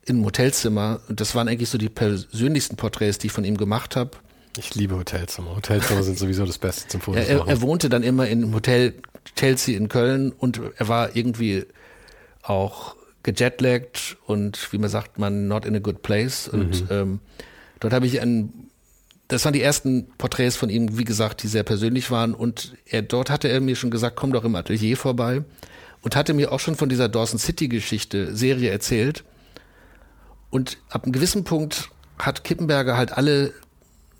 [0.05, 1.01] im Hotelzimmer.
[1.09, 4.11] Und das waren eigentlich so die persönlichsten Porträts, die ich von ihm gemacht habe.
[4.57, 5.55] Ich liebe Hotelzimmer.
[5.55, 8.93] Hotelzimmer sind sowieso das Beste zum Fotos er, er, wohnte dann immer im Hotel
[9.35, 11.65] Chelsea in Köln und er war irgendwie
[12.41, 16.47] auch gejetlaggt und wie man sagt, man not in a good place.
[16.47, 16.87] Und mhm.
[16.89, 17.19] ähm,
[17.79, 18.69] dort habe ich ein,
[19.27, 22.33] das waren die ersten Porträts von ihm, wie gesagt, die sehr persönlich waren.
[22.33, 25.43] Und er, dort hatte er mir schon gesagt, komm doch im Atelier vorbei.
[26.01, 29.23] Und hatte mir auch schon von dieser Dawson City Geschichte, Serie erzählt.
[30.49, 33.53] Und ab einem gewissen Punkt hat Kippenberger halt alle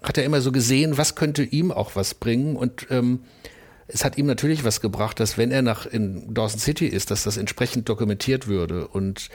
[0.08, 2.55] hat er immer so gesehen, was könnte ihm auch was bringen.
[2.55, 3.22] Und ähm,
[3.88, 7.24] es hat ihm natürlich was gebracht, dass wenn er nach in Dawson City ist, dass
[7.24, 8.88] das entsprechend dokumentiert würde.
[8.88, 9.30] Und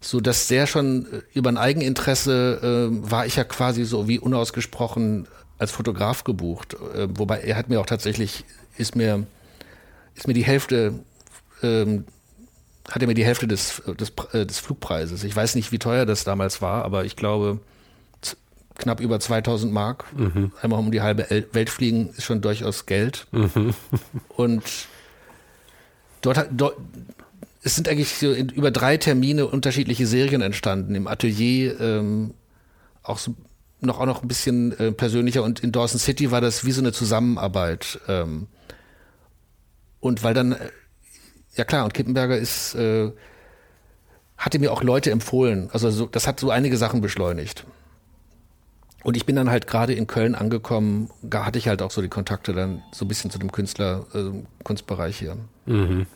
[0.00, 4.18] so dass sehr schon äh, über ein Eigeninteresse äh, war ich ja quasi so wie
[4.18, 8.44] unausgesprochen als Fotograf gebucht, äh, wobei er hat mir auch tatsächlich
[8.78, 9.26] ist mir
[10.14, 11.00] ist mir die Hälfte
[11.62, 12.04] ähm,
[12.90, 15.22] hat er mir die Hälfte des, des, äh, des Flugpreises.
[15.22, 17.60] Ich weiß nicht, wie teuer das damals war, aber ich glaube,
[18.80, 20.04] knapp über 2000 Mark.
[20.16, 20.52] Mhm.
[20.60, 23.26] Einmal um die halbe Welt fliegen ist schon durchaus Geld.
[23.30, 23.74] Mhm.
[24.28, 24.64] Und
[26.22, 26.76] dort, dort
[27.62, 30.94] es sind eigentlich so in, über drei Termine unterschiedliche Serien entstanden.
[30.94, 32.34] Im Atelier ähm,
[33.02, 33.34] auch so,
[33.80, 36.80] noch auch noch ein bisschen äh, persönlicher und in Dawson City war das wie so
[36.80, 38.00] eine Zusammenarbeit.
[38.08, 38.48] Ähm,
[40.00, 40.70] und weil dann, äh,
[41.54, 43.12] ja klar, und Kippenberger ist, äh,
[44.36, 45.68] hatte mir auch Leute empfohlen.
[45.72, 47.66] Also so, das hat so einige Sachen beschleunigt.
[49.02, 52.02] Und ich bin dann halt gerade in Köln angekommen, da hatte ich halt auch so
[52.02, 54.30] die Kontakte dann so ein bisschen zu dem Künstler, äh,
[54.62, 55.36] Kunstbereich hier.
[55.66, 56.06] Mhm.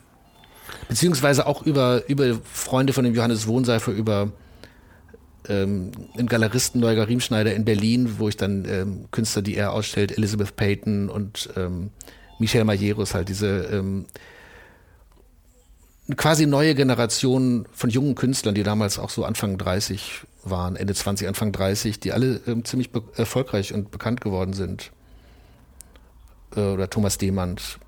[0.89, 4.33] Beziehungsweise auch über, über Freunde von dem Johannes Wohnseifer, über
[5.49, 10.17] ähm, im Galeristen Neuger Riemschneider in Berlin, wo ich dann ähm, Künstler, die er ausstellt,
[10.17, 11.91] Elizabeth Payton und ähm,
[12.39, 14.07] Michel Majeros, halt diese ähm,
[16.17, 21.29] quasi neue Generation von jungen Künstlern, die damals auch so Anfang 30 waren, Ende 20,
[21.29, 24.93] Anfang 30, die alle ähm, ziemlich erfolgreich und bekannt geworden sind.
[26.57, 27.79] Äh, oder Thomas Demand.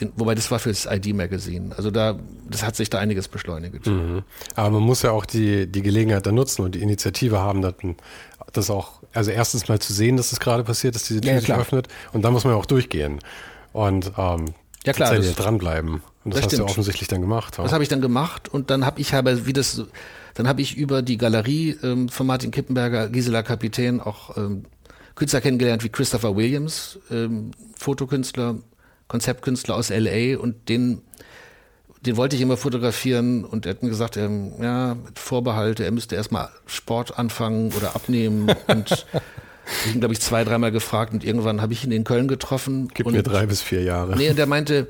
[0.00, 1.72] Den, wobei das war fürs ID-Magazin.
[1.76, 2.18] Also da,
[2.48, 3.86] das hat sich da einiges beschleunigt.
[3.86, 4.22] Mhm.
[4.54, 7.74] Aber man muss ja auch die, die Gelegenheit da nutzen und die Initiative haben, dass,
[8.52, 11.40] das auch, also erstens mal zu sehen, dass das gerade passiert, dass diese Tür ja,
[11.40, 13.18] sich öffnet und dann muss man ja auch durchgehen.
[13.72, 14.54] Und ähm,
[14.84, 16.02] ja klar, das, dranbleiben.
[16.24, 16.68] Und das, das hast stimmt.
[16.68, 17.58] du offensichtlich dann gemacht.
[17.58, 19.82] Das habe ich dann gemacht und dann habe ich aber, wie das,
[20.34, 24.64] dann habe ich über die Galerie ähm, von Martin Kippenberger, Gisela Kapitän, auch ähm,
[25.14, 28.56] Künstler kennengelernt wie Christopher Williams, ähm, Fotokünstler,
[29.08, 31.02] Konzeptkünstler aus LA und den,
[32.00, 35.90] den wollte ich immer fotografieren und er hat mir gesagt, ähm, ja, mit Vorbehalte, er
[35.90, 39.06] müsste erstmal Sport anfangen oder abnehmen und
[39.86, 42.88] ich ihn, glaube ich, zwei, dreimal gefragt und irgendwann habe ich ihn in Köln getroffen.
[42.94, 44.16] Gib mir drei bis vier Jahre.
[44.16, 44.88] Nee, und der meinte,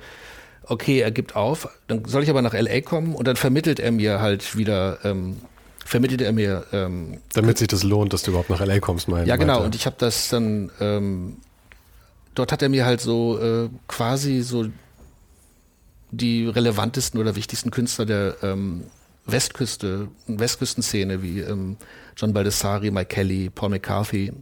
[0.64, 3.92] okay, er gibt auf, dann soll ich aber nach LA kommen und dann vermittelt er
[3.92, 5.36] mir halt wieder, ähm,
[5.84, 6.64] vermittelt er mir.
[6.72, 9.64] Ähm, Damit sich das lohnt, dass du überhaupt nach LA kommst, mein Ja, genau, weiter.
[9.64, 11.36] und ich habe das dann, ähm,
[12.34, 14.66] dort hat er mir halt so äh, quasi so
[16.10, 18.84] die relevantesten oder wichtigsten Künstler der ähm,
[19.24, 21.76] Westküste, Westküstenszene wie ähm,
[22.16, 24.32] John Baldessari, Mike Kelly, Paul McCarthy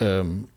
[0.00, 0.48] ähm,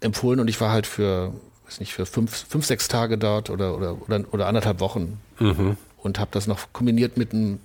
[0.00, 1.32] empfohlen und ich war halt für
[1.68, 5.76] weiß nicht, für fünf, fünf, sechs Tage dort oder, oder, oder, oder anderthalb Wochen mhm.
[5.98, 7.60] und habe das noch kombiniert mit einem.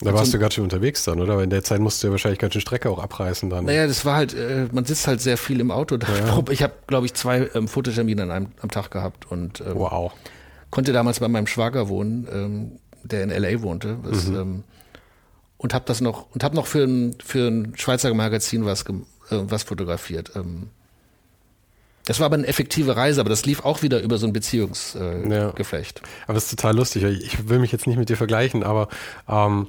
[0.00, 1.40] Da warst so, du ganz schön unterwegs dann, oder?
[1.42, 3.66] in der Zeit musst du ja wahrscheinlich ganz schön Strecke auch abreißen dann.
[3.66, 5.96] Naja, das war halt, äh, man sitzt halt sehr viel im Auto.
[5.96, 6.42] Ja.
[6.50, 10.12] Ich habe, glaube ich, zwei ähm, Fototermine an einem, am Tag gehabt und ähm, wow.
[10.70, 12.72] konnte damals bei meinem Schwager wohnen, ähm,
[13.04, 13.98] der in LA wohnte.
[14.02, 14.36] Das, mhm.
[14.36, 14.64] Ähm,
[15.56, 18.94] und habe das noch und habe noch für ein, für ein Schweizer Magazin was, äh,
[19.30, 20.32] was fotografiert.
[22.12, 25.98] Das war aber eine effektive Reise, aber das lief auch wieder über so ein Beziehungsgeflecht.
[25.98, 26.08] Äh, ja.
[26.26, 27.04] Aber das ist total lustig.
[27.04, 28.88] Ich will mich jetzt nicht mit dir vergleichen, aber
[29.26, 29.68] ähm,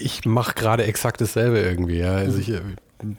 [0.00, 1.98] ich mache gerade exakt dasselbe irgendwie.
[1.98, 2.14] Ja.
[2.14, 2.50] Also ich,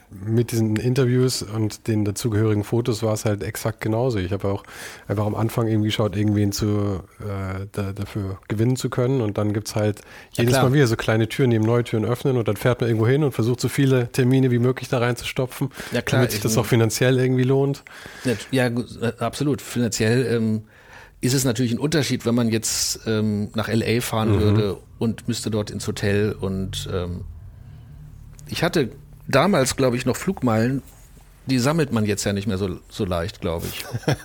[0.09, 4.17] mit diesen Interviews und den dazugehörigen Fotos war es halt exakt genauso.
[4.17, 4.63] Ich habe auch
[5.07, 9.21] einfach am Anfang irgendwie geschaut, irgendwen zu, äh, da, dafür gewinnen zu können.
[9.21, 10.01] Und dann gibt es halt
[10.31, 12.89] jedes ja, Mal wieder so kleine Türen, die neue Türen öffnen und dann fährt man
[12.89, 16.41] irgendwo hin und versucht so viele Termine wie möglich da reinzustopfen, ja, klar, damit sich
[16.41, 17.83] das auch finanziell irgendwie lohnt.
[18.51, 18.69] Ja,
[19.19, 19.61] absolut.
[19.61, 20.63] Finanziell ähm,
[21.21, 24.41] ist es natürlich ein Unterschied, wenn man jetzt ähm, nach LA fahren mhm.
[24.41, 27.25] würde und müsste dort ins Hotel und ähm,
[28.49, 28.89] ich hatte
[29.27, 30.81] damals, glaube ich, noch Flugmeilen,
[31.47, 33.85] die sammelt man jetzt ja nicht mehr so, so leicht, glaube ich.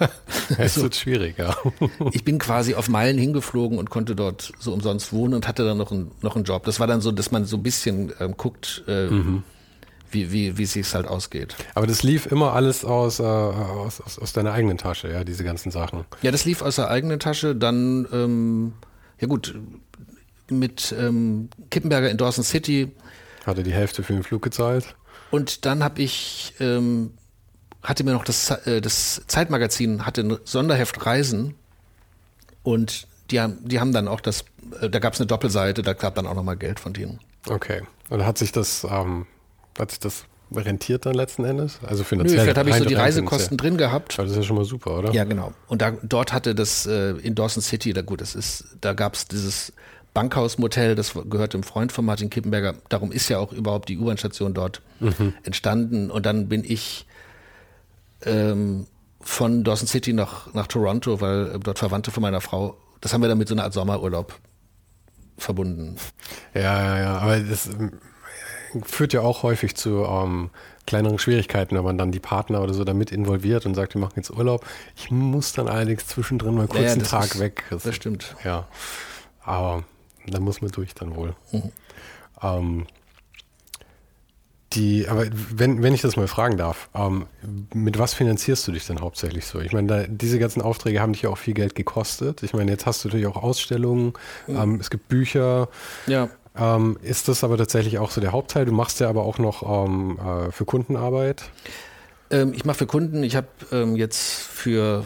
[0.50, 1.56] es also, wird schwieriger.
[2.12, 5.78] ich bin quasi auf Meilen hingeflogen und konnte dort so umsonst wohnen und hatte dann
[5.78, 6.64] noch, ein, noch einen Job.
[6.64, 9.44] Das war dann so, dass man so ein bisschen ähm, guckt, äh, mhm.
[10.10, 11.54] wie, wie, wie es sich halt ausgeht.
[11.74, 15.44] Aber das lief immer alles aus, äh, aus, aus, aus, deiner eigenen Tasche, ja, diese
[15.44, 16.04] ganzen Sachen.
[16.22, 17.54] Ja, das lief aus der eigenen Tasche.
[17.54, 18.72] Dann, ähm,
[19.20, 19.54] ja gut,
[20.50, 22.90] mit ähm, Kippenberger in Dawson City
[23.46, 24.94] hatte die Hälfte für den Flug gezahlt.
[25.30, 27.14] Und dann habe ich, ähm,
[27.82, 31.54] hatte mir noch das, äh, das Zeitmagazin, hatte ein Sonderheft Reisen
[32.62, 34.44] und die haben, die haben dann auch das,
[34.80, 37.20] äh, da gab es eine Doppelseite, da gab dann auch nochmal Geld von denen.
[37.48, 37.82] Okay.
[38.10, 39.26] Und hat sich das, ähm,
[39.78, 40.24] hat sich das
[40.54, 41.80] rentiert dann letzten Endes?
[41.86, 42.36] Also finanziell?
[42.36, 44.18] Nö, vielleicht habe ich so die Reisekosten drin gehabt.
[44.18, 45.12] Aber das ist ja schon mal super, oder?
[45.12, 45.52] Ja, genau.
[45.66, 49.14] Und da, dort hatte das äh, in Dawson City, da gut, das ist, da gab
[49.14, 49.72] es dieses
[50.14, 52.74] Bankhausmotel, das gehört dem Freund von Martin Kippenberger.
[52.88, 55.34] Darum ist ja auch überhaupt die U-Bahn-Station dort mhm.
[55.42, 56.10] entstanden.
[56.10, 57.06] Und dann bin ich
[58.24, 58.86] ähm,
[59.20, 63.22] von Dawson City nach, nach Toronto, weil äh, dort Verwandte von meiner Frau, das haben
[63.22, 64.38] wir dann mit so einer Art Sommerurlaub
[65.38, 65.96] verbunden.
[66.54, 67.92] Ja, ja, ja, aber das ähm,
[68.84, 70.50] führt ja auch häufig zu ähm,
[70.86, 74.14] kleineren Schwierigkeiten, wenn man dann die Partner oder so damit involviert und sagt, wir machen
[74.16, 74.64] jetzt Urlaub.
[74.96, 77.64] Ich muss dann allerdings zwischendrin mal kurz ja, einen Tag ist, weg.
[77.70, 78.36] Das, das stimmt.
[78.44, 78.66] Ja,
[79.42, 79.84] aber
[80.26, 81.34] da muss man durch dann wohl.
[81.52, 81.72] Mhm.
[82.42, 82.86] Ähm,
[84.74, 87.26] die, aber wenn, wenn ich das mal fragen darf, ähm,
[87.74, 89.60] mit was finanzierst du dich denn hauptsächlich so?
[89.60, 92.42] Ich meine, da, diese ganzen Aufträge haben dich ja auch viel Geld gekostet.
[92.42, 94.14] Ich meine, jetzt hast du natürlich auch Ausstellungen,
[94.46, 94.56] mhm.
[94.56, 95.68] ähm, es gibt Bücher.
[96.06, 96.28] Ja.
[96.56, 98.64] Ähm, ist das aber tatsächlich auch so der Hauptteil?
[98.64, 101.44] Du machst ja aber auch noch ähm, äh, für Kundenarbeit?
[102.30, 105.04] Ähm, ich mache für Kunden, ich habe ähm, jetzt für,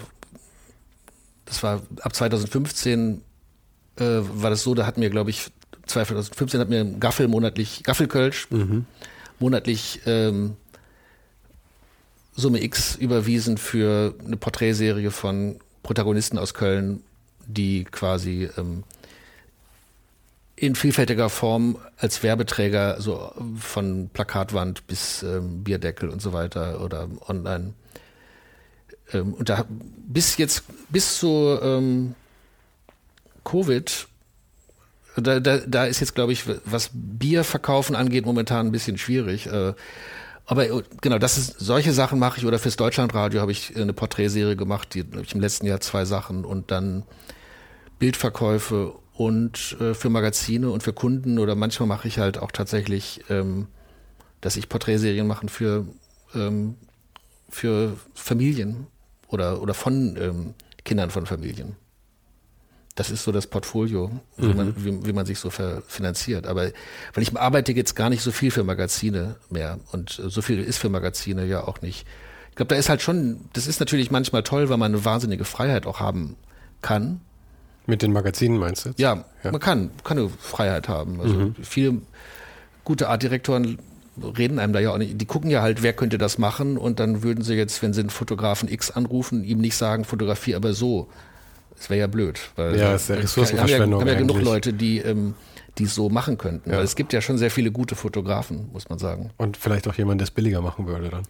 [1.44, 3.22] das war ab 2015
[3.98, 5.50] äh, war das so, da hatten wir, glaube ich,
[5.86, 8.86] 2015 hat mir Gaffel monatlich, Gaffelkölsch, mhm.
[9.38, 10.56] monatlich ähm,
[12.34, 17.02] Summe X überwiesen für eine Porträtserie von Protagonisten aus Köln,
[17.46, 18.84] die quasi ähm,
[20.56, 27.08] in vielfältiger Form als Werbeträger, so von Plakatwand bis ähm, Bierdeckel und so weiter oder
[27.28, 27.74] online.
[29.12, 32.14] Ähm, und da bis jetzt, bis zu ähm,
[33.46, 34.08] Covid,
[35.16, 39.46] da, da, da ist jetzt, glaube ich, was Bierverkaufen angeht, momentan ein bisschen schwierig.
[39.46, 39.72] Äh,
[40.44, 43.92] aber äh, genau, das ist, solche Sachen mache ich oder fürs Deutschlandradio habe ich eine
[43.92, 47.04] Porträtserie gemacht, die habe ich im letzten Jahr zwei Sachen und dann
[47.98, 53.24] Bildverkäufe und äh, für Magazine und für Kunden oder manchmal mache ich halt auch tatsächlich,
[53.30, 53.68] ähm,
[54.42, 55.86] dass ich Porträtserien mache für,
[56.34, 56.74] ähm,
[57.48, 58.86] für Familien
[59.28, 61.76] oder, oder von ähm, Kindern von Familien.
[62.96, 64.20] Das ist so das Portfolio, mhm.
[64.36, 66.46] wie, man, wie, wie, man sich so finanziert.
[66.46, 66.62] Aber
[67.14, 70.78] weil ich arbeite jetzt gar nicht so viel für Magazine mehr und so viel ist
[70.78, 72.06] für Magazine ja auch nicht.
[72.50, 75.44] Ich glaube, da ist halt schon, das ist natürlich manchmal toll, weil man eine wahnsinnige
[75.44, 76.36] Freiheit auch haben
[76.80, 77.20] kann.
[77.86, 78.98] Mit den Magazinen meinst du jetzt?
[78.98, 79.52] Ja, ja.
[79.52, 81.20] man kann, kann eine Freiheit haben.
[81.20, 81.54] Also mhm.
[81.62, 82.00] viele
[82.82, 83.78] gute Artdirektoren
[84.22, 85.20] reden einem da ja auch nicht.
[85.20, 88.00] Die gucken ja halt, wer könnte das machen und dann würden sie jetzt, wenn sie
[88.00, 91.08] einen Fotografen X anrufen, ihm nicht sagen, fotografier aber so.
[91.76, 92.40] Das wäre ja blöd.
[92.56, 94.00] Weil ja, ist ja Ressourcenverschwendung.
[94.00, 95.34] Haben ja, haben ja genug Leute, die ähm,
[95.78, 96.70] die es so machen könnten.
[96.70, 96.78] Ja.
[96.78, 99.30] Weil es gibt ja schon sehr viele gute Fotografen, muss man sagen.
[99.36, 101.24] Und vielleicht auch jemand, der es billiger machen würde dann.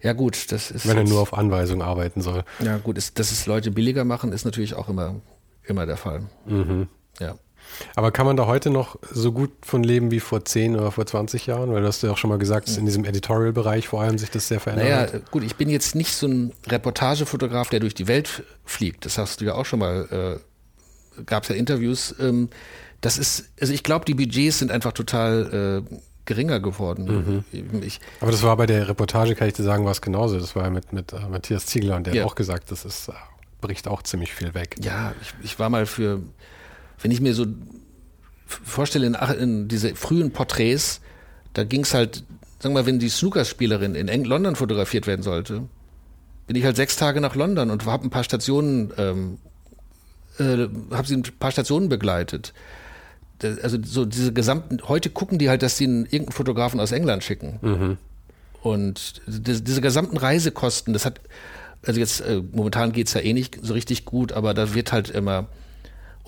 [0.00, 0.88] Ja gut, das ist.
[0.88, 2.44] Wenn er nur auf Anweisung arbeiten soll.
[2.60, 5.16] Ja gut, ist, dass es Leute billiger machen, ist natürlich auch immer
[5.68, 6.22] immer der Fall.
[6.46, 6.88] Mhm.
[7.20, 7.36] Ja.
[7.94, 11.06] Aber kann man da heute noch so gut von leben wie vor 10 oder vor
[11.06, 11.72] 20 Jahren?
[11.72, 14.48] Weil du hast ja auch schon mal gesagt, in diesem Editorial-Bereich vor allem sich das
[14.48, 15.30] sehr verändert naja, hat.
[15.30, 19.04] gut, ich bin jetzt nicht so ein Reportagefotograf, der durch die Welt fliegt.
[19.04, 20.40] Das hast du ja auch schon mal,
[21.16, 22.14] äh, gab es ja Interviews.
[22.20, 22.48] Ähm,
[23.00, 25.96] das ist, also ich glaube, die Budgets sind einfach total äh,
[26.28, 27.44] geringer geworden.
[27.52, 27.82] Mhm.
[27.82, 30.38] Ich, Aber das war bei der Reportage, kann ich dir sagen, war es genauso.
[30.38, 32.22] Das war mit, mit uh, Matthias Ziegler und der ja.
[32.22, 33.12] hat auch gesagt, das ist uh,
[33.60, 34.76] bricht auch ziemlich viel weg.
[34.82, 36.20] Ja, ich, ich war mal für,
[37.00, 37.46] wenn ich mir so
[38.46, 41.00] vorstelle, in, in diese frühen Porträts,
[41.52, 42.24] da ging es halt,
[42.58, 45.64] sagen wir mal, wenn die Snookerspielerin in Eng London fotografiert werden sollte,
[46.46, 49.38] bin ich halt sechs Tage nach London und habe ein paar Stationen, ähm,
[50.38, 52.54] äh, habe sie ein paar Stationen begleitet.
[53.62, 57.22] Also so diese gesamten, heute gucken die halt, dass sie einen, irgendeinen Fotografen aus England
[57.22, 57.58] schicken.
[57.60, 57.98] Mhm.
[58.62, 61.20] Und diese, diese gesamten Reisekosten, das hat,
[61.86, 65.10] also jetzt äh, momentan geht's ja eh nicht so richtig gut, aber da wird halt
[65.10, 65.46] immer,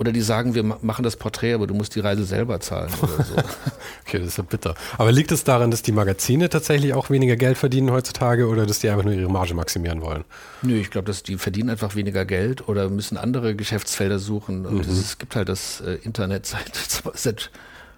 [0.01, 3.23] oder die sagen, wir machen das Porträt, aber du musst die Reise selber zahlen oder
[3.23, 3.35] so.
[4.07, 4.75] okay, das ist ja bitter.
[4.97, 8.79] Aber liegt es daran, dass die Magazine tatsächlich auch weniger Geld verdienen heutzutage oder dass
[8.79, 10.25] die einfach nur ihre Marge maximieren wollen?
[10.63, 14.65] Nö, ich glaube, dass die verdienen einfach weniger Geld oder müssen andere Geschäftsfelder suchen.
[14.65, 14.93] Und mhm.
[14.93, 16.75] es gibt halt das äh, Internet seit,
[17.15, 17.51] seit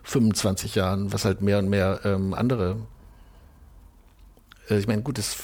[0.02, 2.78] 25 Jahren, was halt mehr und mehr ähm, andere
[4.68, 5.36] äh, ich meine, gut, das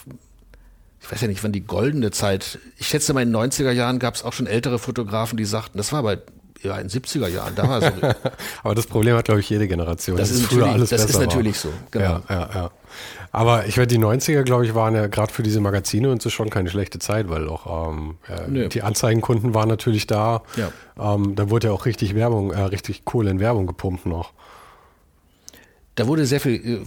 [1.00, 4.00] ich weiß ja nicht, wann die goldene Zeit, ich schätze mal in den 90er Jahren
[4.00, 6.18] gab es auch schon ältere Fotografen, die sagten, das war aber
[6.62, 7.88] ja, in den 70er Jahren, da war so.
[8.62, 10.16] aber das Problem hat, glaube ich, jede Generation.
[10.16, 11.72] Das, das ist, früher alles Das ist natürlich war.
[11.72, 12.04] so, genau.
[12.04, 12.70] Ja, ja, ja.
[13.30, 16.30] Aber ich werde die 90er, glaube ich, waren ja gerade für diese Magazine und so
[16.30, 20.42] schon keine schlechte Zeit, weil auch ähm, äh, die Anzeigenkunden waren natürlich da.
[20.56, 20.72] Ja.
[21.14, 24.32] Ähm, da wurde ja auch richtig Werbung, äh, richtig Kohle in Werbung gepumpt noch.
[25.94, 26.84] Da wurde sehr viel äh,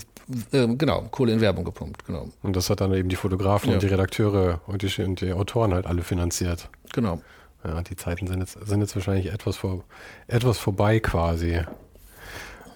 [0.54, 2.30] ähm, genau, Kohle in Werbung gepumpt, genau.
[2.42, 3.76] Und das hat dann eben die Fotografen ja.
[3.76, 6.70] und die Redakteure und die, und die, Autoren halt alle finanziert.
[6.94, 7.22] Genau.
[7.64, 9.84] Ja, die Zeiten sind jetzt, sind jetzt wahrscheinlich etwas, vor,
[10.28, 11.62] etwas vorbei quasi.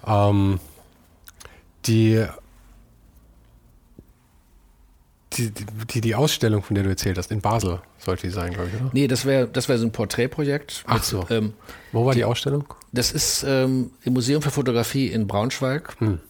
[0.06, 0.60] Ähm,
[1.86, 2.24] die,
[5.32, 5.50] die,
[5.90, 8.80] die, die Ausstellung, von der du erzählt hast, in Basel sollte die sein, glaube ich,
[8.80, 8.90] oder?
[8.92, 10.84] Nee, das wäre das wär so ein Porträtprojekt.
[10.86, 11.26] Ach so.
[11.30, 11.54] ähm,
[11.92, 12.64] Wo war die, die, Ausstellung?
[12.92, 15.98] Das ist ähm, im Museum für Fotografie in Braunschweig.
[15.98, 16.20] Hm.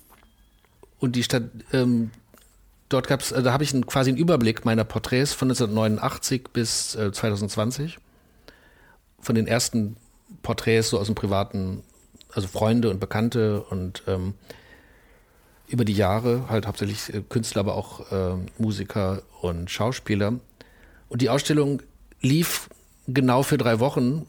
[0.98, 2.10] Und die Stadt, ähm,
[2.88, 6.48] dort gab es, äh, da habe ich einen, quasi einen Überblick meiner Porträts von 1989
[6.52, 7.98] bis äh, 2020.
[9.26, 9.96] Von den ersten
[10.44, 11.82] Porträts so aus dem privaten,
[12.32, 14.34] also Freunde und Bekannte und ähm,
[15.66, 20.34] über die Jahre halt hauptsächlich äh, Künstler, aber auch äh, Musiker und Schauspieler.
[21.08, 21.82] Und die Ausstellung
[22.20, 22.68] lief
[23.08, 24.28] genau für drei Wochen.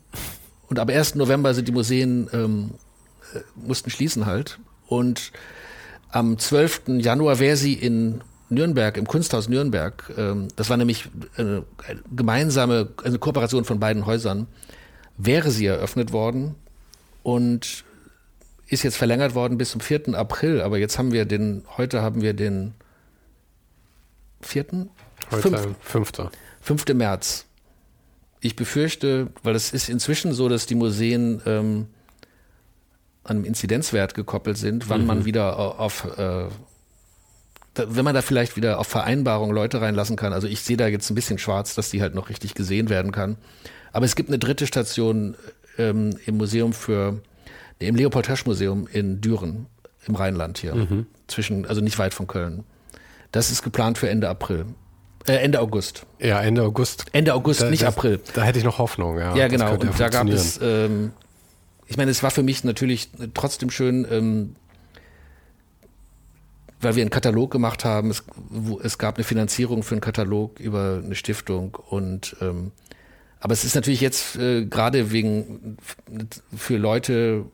[0.68, 1.14] Und ab 1.
[1.14, 2.72] November sind die Museen ähm,
[3.36, 4.58] äh, mussten schließen halt.
[4.88, 5.32] Und
[6.10, 7.02] am 12.
[7.02, 10.12] Januar wäre sie in Nürnberg, im Kunsthaus Nürnberg.
[10.18, 11.66] Ähm, das war nämlich eine
[12.16, 14.48] gemeinsame, eine Kooperation von beiden Häusern.
[15.18, 16.56] Wäre sie eröffnet worden
[17.24, 17.84] und
[18.68, 20.14] ist jetzt verlängert worden bis zum 4.
[20.14, 20.62] April.
[20.62, 22.74] Aber jetzt haben wir den, heute haben wir den
[24.42, 24.88] 4.
[25.32, 26.12] Heute 5.
[26.62, 26.86] 5.
[26.94, 27.46] März.
[28.40, 31.88] Ich befürchte, weil es ist inzwischen so, dass die Museen ähm,
[33.24, 35.08] an einem Inzidenzwert gekoppelt sind, wann mhm.
[35.08, 36.48] man wieder auf, äh,
[37.90, 40.34] wenn man da vielleicht wieder auf Vereinbarung Leute reinlassen kann.
[40.34, 43.12] Also ich sehe da jetzt ein bisschen schwarz, dass die halt noch richtig gesehen werden
[43.12, 43.38] kann.
[43.94, 45.36] Aber es gibt eine dritte Station
[45.78, 47.22] ähm, im Museum für
[47.80, 49.68] Im Leopold-Hirsch-Museum in Düren,
[50.08, 50.76] im Rheinland hier.
[50.76, 51.06] Mhm.
[51.28, 52.64] Zwischen, also nicht weit von Köln.
[53.32, 54.66] Das ist geplant für Ende April.
[55.28, 56.06] Äh, Ende August.
[56.20, 57.06] Ja, Ende August.
[57.12, 58.20] Ende August, Da- nicht das, April.
[58.34, 59.36] Da hätte ich noch Hoffnung, ja.
[59.36, 59.74] Ja, genau.
[59.74, 61.12] Und da gab es, ähm,
[61.86, 64.56] ich meine, es war für mich natürlich trotzdem schön, ähm,
[66.82, 68.10] weil wir einen Katalog gemacht haben.
[68.10, 72.72] Es, wo, es gab eine Finanzierung für einen Katalog über eine Stiftung und ähm,
[73.40, 75.78] aber es ist natürlich jetzt äh, gerade wegen
[76.56, 77.46] für Leute,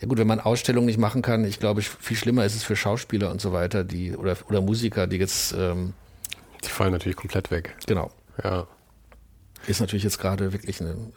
[0.00, 2.74] ja gut, wenn man Ausstellungen nicht machen kann, ich glaube, viel schlimmer ist es für
[2.76, 5.94] Schauspieler und so weiter, die oder oder Musiker, die jetzt ähm,
[6.64, 7.76] Die fallen natürlich komplett weg.
[7.86, 8.10] genau
[8.42, 8.66] Ja.
[9.66, 11.12] ist natürlich jetzt gerade wirklich ein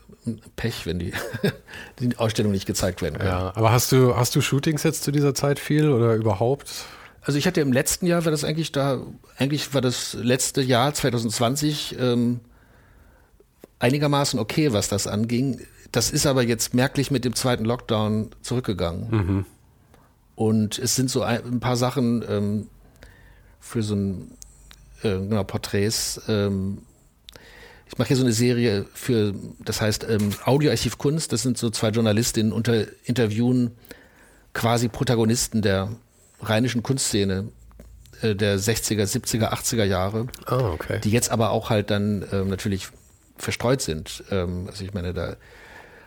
[0.56, 1.14] Pech, wenn die,
[2.00, 3.28] die Ausstellung nicht gezeigt werden kann.
[3.28, 6.86] Ja, aber hast du, hast du Shootings jetzt zu dieser Zeit viel oder überhaupt?
[7.22, 9.00] Also ich hatte im letzten Jahr, war das eigentlich da,
[9.38, 12.40] eigentlich war das letzte Jahr 2020 ähm,
[13.80, 15.62] einigermaßen okay, was das anging.
[15.92, 19.46] Das ist aber jetzt merklich mit dem zweiten Lockdown zurückgegangen.
[20.36, 22.68] Und es sind so ein, ein paar Sachen ähm,
[23.60, 24.32] für so ein
[25.04, 26.22] äh, genau, Porträts.
[26.28, 26.80] Ähm,
[27.88, 31.34] ich mache hier so eine Serie für, das heißt ähm, Audioarchiv Kunst.
[31.34, 33.72] Das sind so zwei Journalistinnen unter interviewen
[34.54, 35.90] quasi Protagonisten der
[36.42, 37.50] rheinischen Kunstszene
[38.22, 41.00] äh, der 60er, 70er, 80er Jahre, Ah, okay.
[41.04, 42.88] die jetzt aber auch halt dann ähm, natürlich
[43.38, 44.24] verstreut sind.
[44.32, 45.36] Ähm, also ich meine, da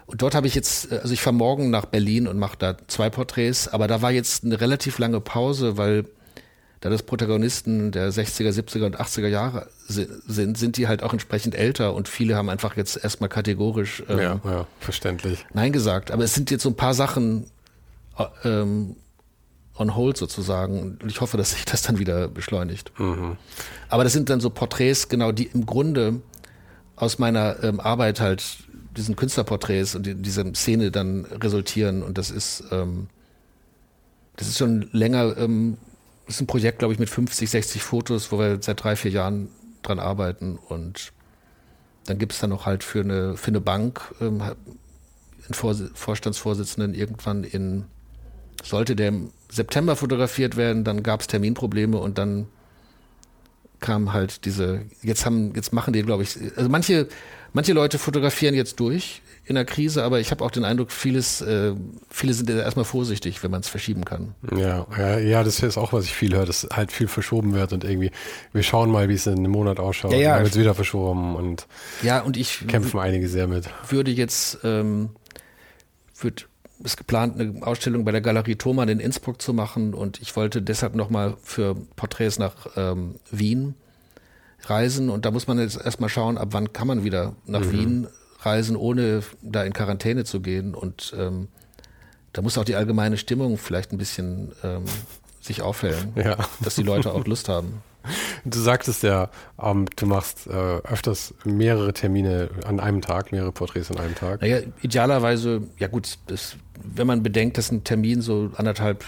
[0.07, 2.77] und dort habe ich jetzt, äh, also ich fahre morgen nach Berlin und mache da
[2.89, 6.05] zwei Porträts, aber da war jetzt eine relativ lange Pause, weil
[6.81, 11.15] da das Protagonisten der 60er, 70er und 80er Jahre si- sind, sind die halt auch
[11.15, 15.47] entsprechend älter und viele haben einfach jetzt erstmal kategorisch ähm, ja, ja, verständlich.
[15.55, 16.11] Nein gesagt.
[16.11, 17.47] Aber es sind jetzt so ein paar Sachen
[18.19, 18.97] äh, ähm,
[19.77, 20.81] on hold sozusagen.
[20.81, 22.93] Und ich hoffe, dass sich das dann wieder beschleunigt.
[23.89, 26.21] Aber das sind dann so Porträts, genau, die im Grunde
[26.97, 28.59] aus meiner ähm, Arbeit halt
[28.97, 32.03] diesen Künstlerporträts und die, dieser Szene dann resultieren.
[32.03, 33.09] Und das ist, ähm,
[34.37, 35.77] das ist schon länger, ähm,
[36.27, 39.11] das ist ein Projekt, glaube ich, mit 50, 60 Fotos, wo wir seit drei, vier
[39.11, 39.49] Jahren
[39.83, 40.57] dran arbeiten.
[40.57, 41.13] Und
[42.07, 46.95] dann gibt es dann noch halt für eine, für eine Bank ähm, einen Vor Vorstandsvorsitzenden
[46.95, 47.85] irgendwann in,
[48.63, 49.13] sollte der
[49.55, 52.47] September fotografiert werden, dann gab es Terminprobleme und dann
[53.81, 57.07] kam halt diese, jetzt haben, jetzt machen die, glaube ich, also manche,
[57.53, 61.43] manche Leute fotografieren jetzt durch in der Krise, aber ich habe auch den Eindruck, vieles,
[61.43, 61.75] äh,
[62.09, 64.35] viele sind erstmal vorsichtig, wenn man es verschieben kann.
[64.57, 67.75] Ja, ja, ja, das ist auch, was ich viel höre, dass halt viel verschoben wird
[67.75, 68.11] und irgendwie,
[68.53, 70.13] wir schauen mal, wie es in einem Monat ausschaut.
[70.13, 70.35] Ja, ja.
[70.35, 71.67] Dann wird es wieder verschoben und
[72.03, 73.69] Ja, und ich kämpfen einige sehr mit.
[73.91, 75.11] würde jetzt, ähm,
[76.19, 76.49] wird,
[76.83, 80.61] ist geplant, eine Ausstellung bei der Galerie Thomann in Innsbruck zu machen und ich wollte
[80.63, 83.75] deshalb nochmal für Porträts nach ähm, Wien
[84.67, 88.07] reisen und da muss man jetzt erstmal schauen, ab wann kann man wieder nach Wien
[88.41, 91.49] reisen, ohne da in Quarantäne zu gehen und ähm,
[92.33, 94.85] da muss auch die allgemeine Stimmung vielleicht ein bisschen ähm,
[95.41, 96.37] sich aufhellen, Ja.
[96.61, 97.83] dass die Leute auch Lust haben.
[98.45, 99.31] Du sagtest ja,
[99.63, 104.43] ähm, du machst äh, öfters mehrere Termine an einem Tag, mehrere Porträts an einem Tag.
[104.43, 109.05] Naja, idealerweise, ja gut, das, wenn man bedenkt, dass ein Termin so anderthalb,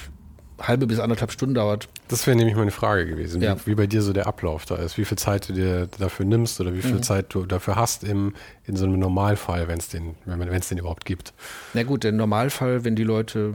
[0.60, 3.56] halbe bis anderthalb Stunden dauert, Das wäre nämlich meine Frage gewesen, Ja.
[3.56, 6.24] wie, wie bei dir so der Ablauf da ist, wie viel Zeit du dir dafür
[6.24, 6.82] nimmst oder wie Mhm.
[6.82, 10.68] viel Zeit du dafür hast im, in so einem Normalfall, wenn es den, wenn es
[10.68, 11.34] den überhaupt gibt.
[11.74, 13.54] na gut, der Normalfall, wenn die Leute,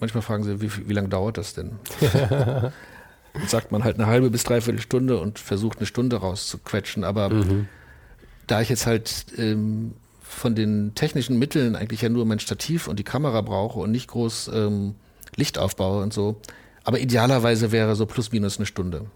[0.00, 1.72] manchmal fragen sie, wie, wie lange dauert das denn?
[3.46, 7.30] Sagt man halt eine halbe bis dreiviertel Stunde und versucht eine Stunde rauszuquetschen, aber
[8.46, 9.94] da ich jetzt halt ähm,
[10.34, 14.08] von den technischen Mitteln eigentlich ja nur mein Stativ und die Kamera brauche und nicht
[14.08, 14.94] groß ähm,
[15.36, 16.40] Licht aufbaue und so,
[16.84, 19.06] aber idealerweise wäre so plus minus eine Stunde.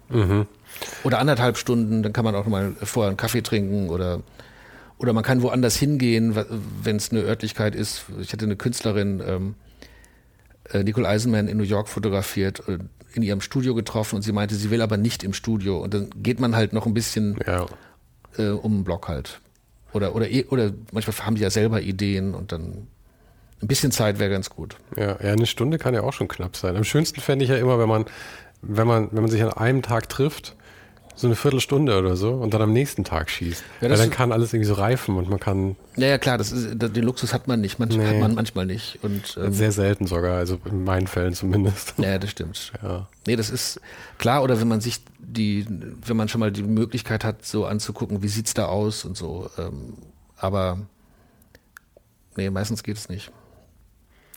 [1.04, 4.22] Oder anderthalb Stunden, dann kann man auch mal vorher einen Kaffee trinken oder,
[4.98, 6.34] oder man kann woanders hingehen,
[6.82, 8.04] wenn es eine Örtlichkeit ist.
[8.20, 9.54] Ich hatte eine Künstlerin, ähm,
[10.70, 12.78] äh, Nicole Eisenman in New York fotografiert, äh,
[13.14, 15.78] in ihrem Studio getroffen und sie meinte, sie will aber nicht im Studio.
[15.78, 17.66] Und dann geht man halt noch ein bisschen Ja.
[18.36, 19.40] äh, um den Block halt.
[19.92, 22.86] Oder, oder, eh- oder manchmal haben die ja selber Ideen und dann
[23.60, 24.76] ein bisschen Zeit wäre ganz gut.
[24.96, 26.76] Ja, ja, eine Stunde kann ja auch schon knapp sein.
[26.76, 28.04] Am schönsten fände ich ja immer, wenn man,
[28.62, 30.54] wenn man, wenn man sich an einem Tag trifft,
[31.18, 33.64] so eine Viertelstunde oder so und dann am nächsten Tag schießt.
[33.80, 36.78] Ja, Weil dann kann alles irgendwie so reifen und man kann Naja, klar, das ist,
[36.80, 37.80] den Luxus hat man nicht.
[37.80, 38.12] Manchmal Nee.
[38.14, 39.00] hat man manchmal nicht.
[39.02, 41.94] Und, ähm, sehr selten sogar, also in meinen Fällen zumindest.
[41.98, 42.72] ja, das stimmt.
[42.82, 43.08] Ja.
[43.26, 43.80] Nee, das ist
[44.18, 45.66] klar, oder wenn man sich die,
[46.06, 49.50] wenn man schon mal die Möglichkeit hat, so anzugucken, wie sieht's da aus und so.
[49.58, 49.94] Ähm,
[50.36, 50.78] aber
[52.36, 53.32] nee, meistens geht es nicht.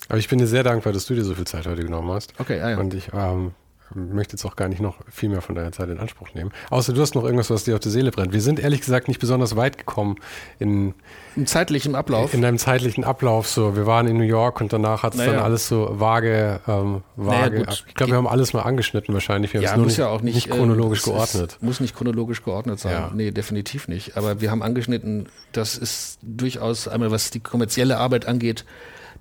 [0.09, 2.33] Aber ich bin dir sehr dankbar, dass du dir so viel Zeit heute genommen hast.
[2.39, 2.77] Okay, ah ja.
[2.79, 3.51] Und ich ähm,
[3.95, 6.51] möchte jetzt auch gar nicht noch viel mehr von deiner Zeit in Anspruch nehmen.
[6.69, 8.33] Außer du hast noch irgendwas, was dir auf der Seele brennt.
[8.33, 10.15] Wir sind ehrlich gesagt nicht besonders weit gekommen
[10.59, 10.93] in
[11.35, 12.33] im zeitlichen Ablauf.
[12.33, 13.47] In einem zeitlichen Ablauf.
[13.47, 15.33] So, wir waren in New York und danach hat es naja.
[15.33, 17.59] dann alles so vage, ähm, vage.
[17.61, 19.53] Naja, ich glaube, wir haben alles mal angeschnitten wahrscheinlich.
[19.53, 21.57] Wir ja, muss nicht, ja auch nicht, nicht chronologisch äh, geordnet.
[21.61, 22.91] Muss nicht chronologisch geordnet sein.
[22.91, 23.11] Ja.
[23.13, 24.17] Nee, definitiv nicht.
[24.17, 28.65] Aber wir haben angeschnitten, das ist durchaus einmal, was die kommerzielle Arbeit angeht,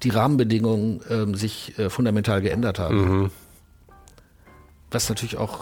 [0.02, 3.20] die Rahmenbedingungen ähm, sich äh, fundamental geändert haben.
[3.20, 3.30] Mhm.
[4.90, 5.60] Was natürlich auch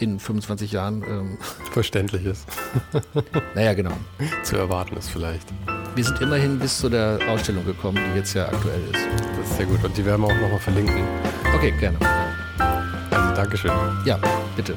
[0.00, 1.38] in 25 Jahren ähm,
[1.72, 2.46] verständlich ist.
[3.54, 3.92] naja, genau.
[4.42, 5.46] Zu erwarten ist vielleicht.
[5.94, 9.06] Wir sind immerhin bis zu der Ausstellung gekommen, die jetzt ja aktuell ist.
[9.38, 11.04] Das ist sehr gut und die werden wir auch nochmal verlinken.
[11.54, 11.98] Okay, gerne.
[13.10, 13.72] Also Dankeschön.
[14.04, 14.18] Ja,
[14.56, 14.76] bitte.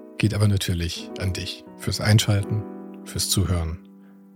[0.21, 2.61] geht aber natürlich an dich fürs Einschalten,
[3.05, 3.79] fürs Zuhören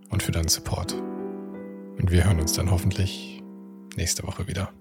[0.09, 0.93] und für deinen Support.
[0.93, 3.43] Und wir hören uns dann hoffentlich
[3.95, 4.73] nächste Woche wieder.